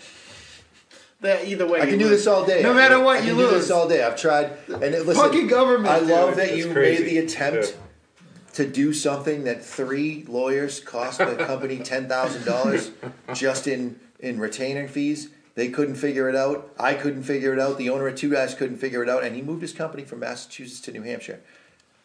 [1.22, 2.20] That either way, I can do lose.
[2.20, 2.62] this all day.
[2.62, 3.54] No matter what, I you can do lose.
[3.64, 4.04] this all day.
[4.04, 6.10] I've tried, and it, listen, Fucking government, I dude.
[6.10, 7.04] love that It's you crazy.
[7.04, 8.24] made the attempt Yeah.
[8.54, 12.92] to do something that three lawyers cost the company ten thousand dollars
[13.34, 15.30] just in in retainer fees.
[15.56, 16.72] They couldn't figure it out.
[16.80, 17.80] I couldn't figure it out.
[17.80, 20.20] The owner of Two Guys couldn't figure it out, and he moved his company from
[20.20, 21.40] Massachusetts to New Hampshire.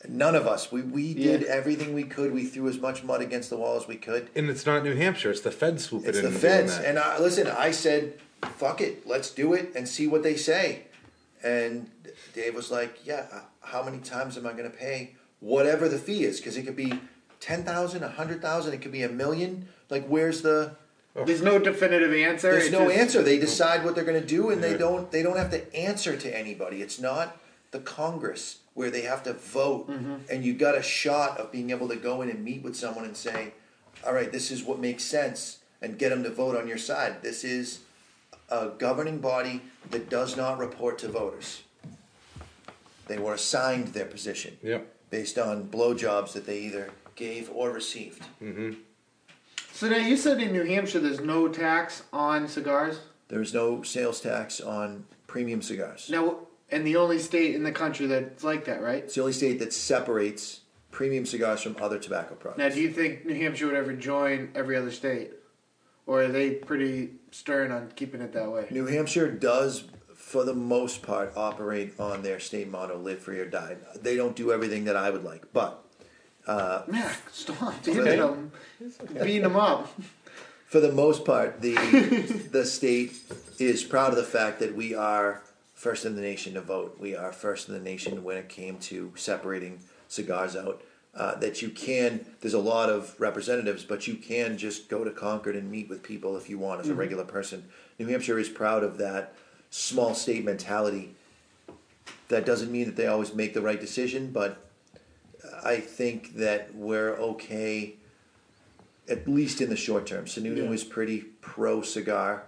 [0.09, 0.73] None of us.
[0.73, 1.49] We we did Yeah.
[1.49, 2.33] everything we could.
[2.33, 4.31] We threw as much mud against the wall as we could.
[4.35, 6.25] and it's not New Hampshire; it's the feds swooping It's in.
[6.25, 6.79] the and feds.
[6.79, 8.15] And I, listen, I said,
[8.47, 10.85] fuck it, let's do it and see what they say.
[11.43, 11.91] And
[12.35, 15.99] Dave was like, yeah, uh, how many times am I going to pay whatever the
[15.99, 16.39] fee is?
[16.39, 17.01] Because it could be
[17.41, 19.69] 10,000, 100,000, it could be a million.
[19.91, 20.77] Like, where's the.
[21.15, 22.53] There's no definitive answer.
[22.53, 23.23] There's no just- answer.
[23.23, 25.11] They decide what they're going to do, and they don't.
[25.11, 26.81] They don't have to answer to anybody.
[26.81, 27.37] It's not
[27.71, 30.15] the Congress where they have to vote, Mm-hmm.
[30.31, 33.05] and you got a shot of being able to go in and meet with someone
[33.05, 33.53] and say,
[34.07, 37.21] "All right, this is what makes sense," and get them to vote on your side.
[37.21, 37.81] This is
[38.53, 41.63] a governing body that does not report to voters.
[43.09, 44.87] They were assigned their position Yep.
[45.11, 48.23] based on blowjobs that they either gave or received.
[48.43, 48.73] Mm-hmm.
[49.73, 53.01] So now you said in New Hampshire there's no tax on cigars.
[53.29, 56.09] There is no sales tax on premium cigars.
[56.11, 56.37] Now,
[56.71, 59.05] and the only state in the country that's like that, right?
[59.05, 60.61] It's the only state that separates
[60.91, 62.59] premium cigars from other tobacco products.
[62.59, 65.31] Now, do you think New Hampshire would ever join every other state,
[66.07, 68.67] or are they pretty stern on keeping it that way?
[68.71, 69.85] New Hampshire does,
[70.15, 74.37] for the most part, operate on their state motto "Live free or die." They don't
[74.37, 75.85] do everything that I would like, but
[76.47, 78.19] uh, Mac, stop, damn Okay.
[78.19, 78.53] it, I'm
[79.25, 79.89] beating them up.
[80.67, 81.75] for the most part, the
[82.53, 83.15] the state
[83.59, 85.43] is proud of the fact that we are
[85.75, 86.97] first in the nation to vote.
[87.01, 90.83] We are first in the nation when it came to separating cigars out.
[91.15, 95.11] Uh, that you can, there's a lot of representatives, but you can just go to
[95.11, 97.65] Concord and meet with people if you want as a regular person.
[97.99, 99.35] New Hampshire is proud of that
[99.69, 101.15] small state mentality.
[102.29, 104.65] That doesn't mean that they always make the right decision, but
[105.63, 107.97] I think that we're okay
[109.09, 110.27] at least in the short term.
[110.27, 112.45] Sununu was pretty pro cigar.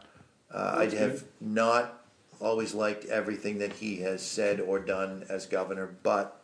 [0.53, 2.05] Uh, I have not
[2.41, 6.44] always liked everything that he has said or done as governor, but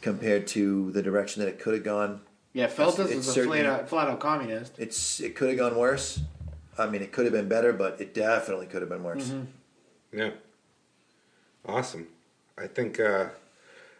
[0.00, 2.20] compared to the direction that it could have gone,
[2.52, 4.78] Yeah, Feltes It's is a flat out, flat out communist.
[4.78, 6.20] it's it could have gone worse.
[6.78, 9.32] I mean, it could have been better, but it definitely could have been worse.
[10.12, 10.30] Yeah.
[11.66, 12.06] Awesome.
[12.58, 13.26] I think uh,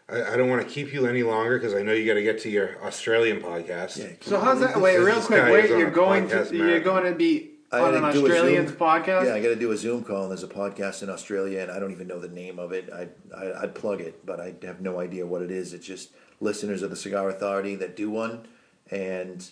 [0.09, 2.23] I, I don't want to keep you any longer because I know you got to
[2.23, 3.97] get to your Australian podcast.
[3.97, 4.79] Yeah, So how's that?
[4.79, 5.41] Wait, real quick.
[5.41, 8.25] guy Wait, you're going to podcast you're going to be I on gotta an do
[8.25, 9.25] Australians podcast.
[9.25, 11.71] Yeah, I got to do a Zoom call, and there's a podcast in Australia, and
[11.71, 12.89] I don't even know the name of it.
[12.93, 15.73] I, I I'd plug it, but I have no idea what it is.
[15.73, 18.45] It's just listeners of the Cigar Authority that do one,
[18.89, 19.49] and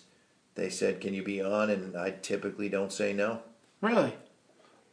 [0.54, 3.40] they said, "Can you be on?" And I typically don't say no.
[3.80, 4.14] Really?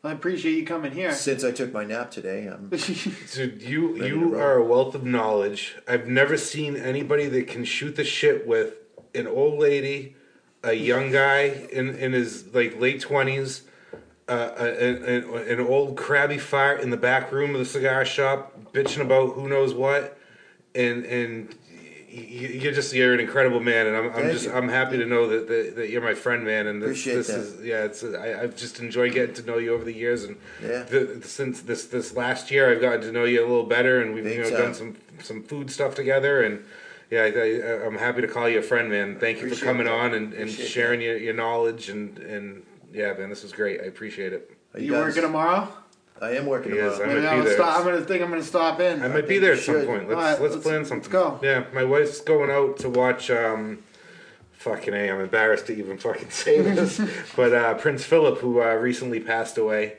[0.03, 1.11] I appreciate you coming here.
[1.11, 2.69] Since I took my nap today, I'm
[3.33, 5.75] Dude, you you are a wealth of knowledge.
[5.87, 8.75] I've never seen anybody that can shoot the shit with
[9.13, 10.15] an old lady,
[10.63, 13.63] a young guy in in his like late twenties,
[14.27, 19.33] uh, an, old crabby fart in the back room of the cigar shop, bitching about
[19.35, 20.17] who knows what,
[20.75, 21.55] and and
[22.09, 24.51] you- you're just you're an incredible man, and I'm, I'm just you.
[24.51, 26.65] I'm happy to know that, that, that you're my friend, man.
[26.65, 29.73] And this, Appreciate this is yeah, it's I, I've just enjoyed getting to know you
[29.73, 30.83] over the years, and Yeah.
[30.83, 34.13] the, since this this last year, I've gotten to know you a little better, and
[34.15, 34.59] we've Big you know time.
[34.59, 36.63] done some some food stuff together, and
[37.09, 39.19] yeah, I, I, I'm happy to call you a friend, man.
[39.19, 39.93] Thank you Appreciate for coming that.
[39.93, 42.63] on and, and sharing your, your knowledge and and
[42.93, 43.81] yeah, man, this is great.
[43.81, 44.51] I appreciate it.
[44.73, 45.67] Are You guys- working tomorrow?
[46.19, 46.95] I am working He tomorrow.
[46.95, 47.53] I Maybe might I'm be gonna there.
[47.57, 47.77] stop.
[47.79, 49.03] I'm gonna think I'm gonna stop in.
[49.03, 50.09] I might be there at some point.
[50.09, 51.11] Let's All right, let's, let's- plan let's something.
[51.11, 51.39] go.
[51.43, 53.83] Yeah, my wife's going out to watch um,
[54.53, 56.99] fucking a, I'm embarrassed to even fucking say this,
[57.35, 59.97] but uh, Prince Philip, who uh, recently passed away.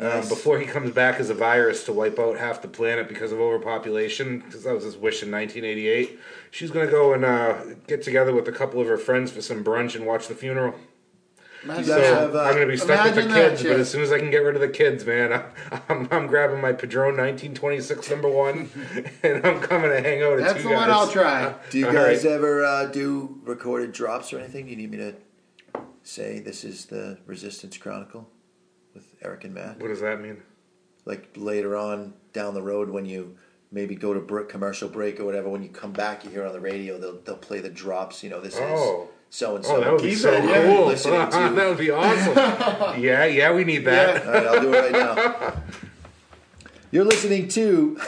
[0.00, 3.32] Um, before he comes back as a virus to wipe out half the planet because
[3.32, 6.18] of overpopulation, because that was his wish in 1988,
[6.52, 9.64] she's gonna go and uh, get together with a couple of her friends for some
[9.64, 10.74] brunch and watch the funeral.
[11.64, 13.90] Imagine So have, uh, I'm gonna be stuck with the imagine that kids, but as
[13.90, 15.32] soon as I can get rid of the kids, man,
[15.72, 18.70] I'm, I'm, I'm grabbing my Padron 1926 number one,
[19.24, 20.38] and I'm coming to hang out.
[20.38, 20.90] At That's two the one.
[20.90, 21.54] I'll try.
[21.70, 22.32] Do you guys right.
[22.32, 24.66] ever uh, do recorded drops or anything?
[24.66, 25.14] Do you need me to
[26.04, 28.30] say this is the Resistance Chronicle
[28.98, 29.78] with Eric and Matt?
[29.80, 30.42] What does that mean?
[31.04, 33.36] Like later on down the road when you
[33.70, 36.60] maybe go to commercial break or whatever, when you come back, you hear on the
[36.60, 38.22] radio they'll they'll play the drops.
[38.22, 39.02] You know, this Oh.
[39.04, 39.80] is so and Oh, so.
[39.80, 40.88] that would be so cool.
[41.54, 42.34] that would be awesome.
[43.02, 44.26] yeah, yeah, we need that.
[44.26, 45.52] All right, I'll do it right now.
[46.90, 47.98] You're listening to.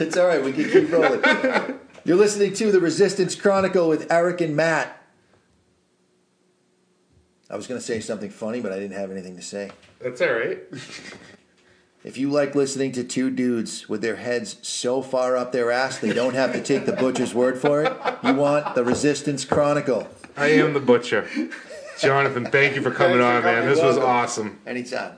[0.00, 0.42] it's all right.
[0.44, 1.78] We can keep rolling.
[2.04, 5.00] You're listening to the Resistance Chronicle with Eric and Matt.
[7.50, 9.70] I was going to say something funny, but I didn't have anything to say.
[10.00, 10.58] That's all right.
[12.04, 15.96] If you like listening to two dudes with their heads so far up their ass
[16.00, 20.06] they don't have to take the butcher's word for it, you want the Resistance Chronicle.
[20.36, 21.26] I am the butcher.
[21.98, 23.54] Jonathan, thank you for coming on, man.
[23.62, 23.68] coming.
[23.70, 24.04] This was Welcome.
[24.14, 24.58] awesome.
[24.66, 25.12] Anytime.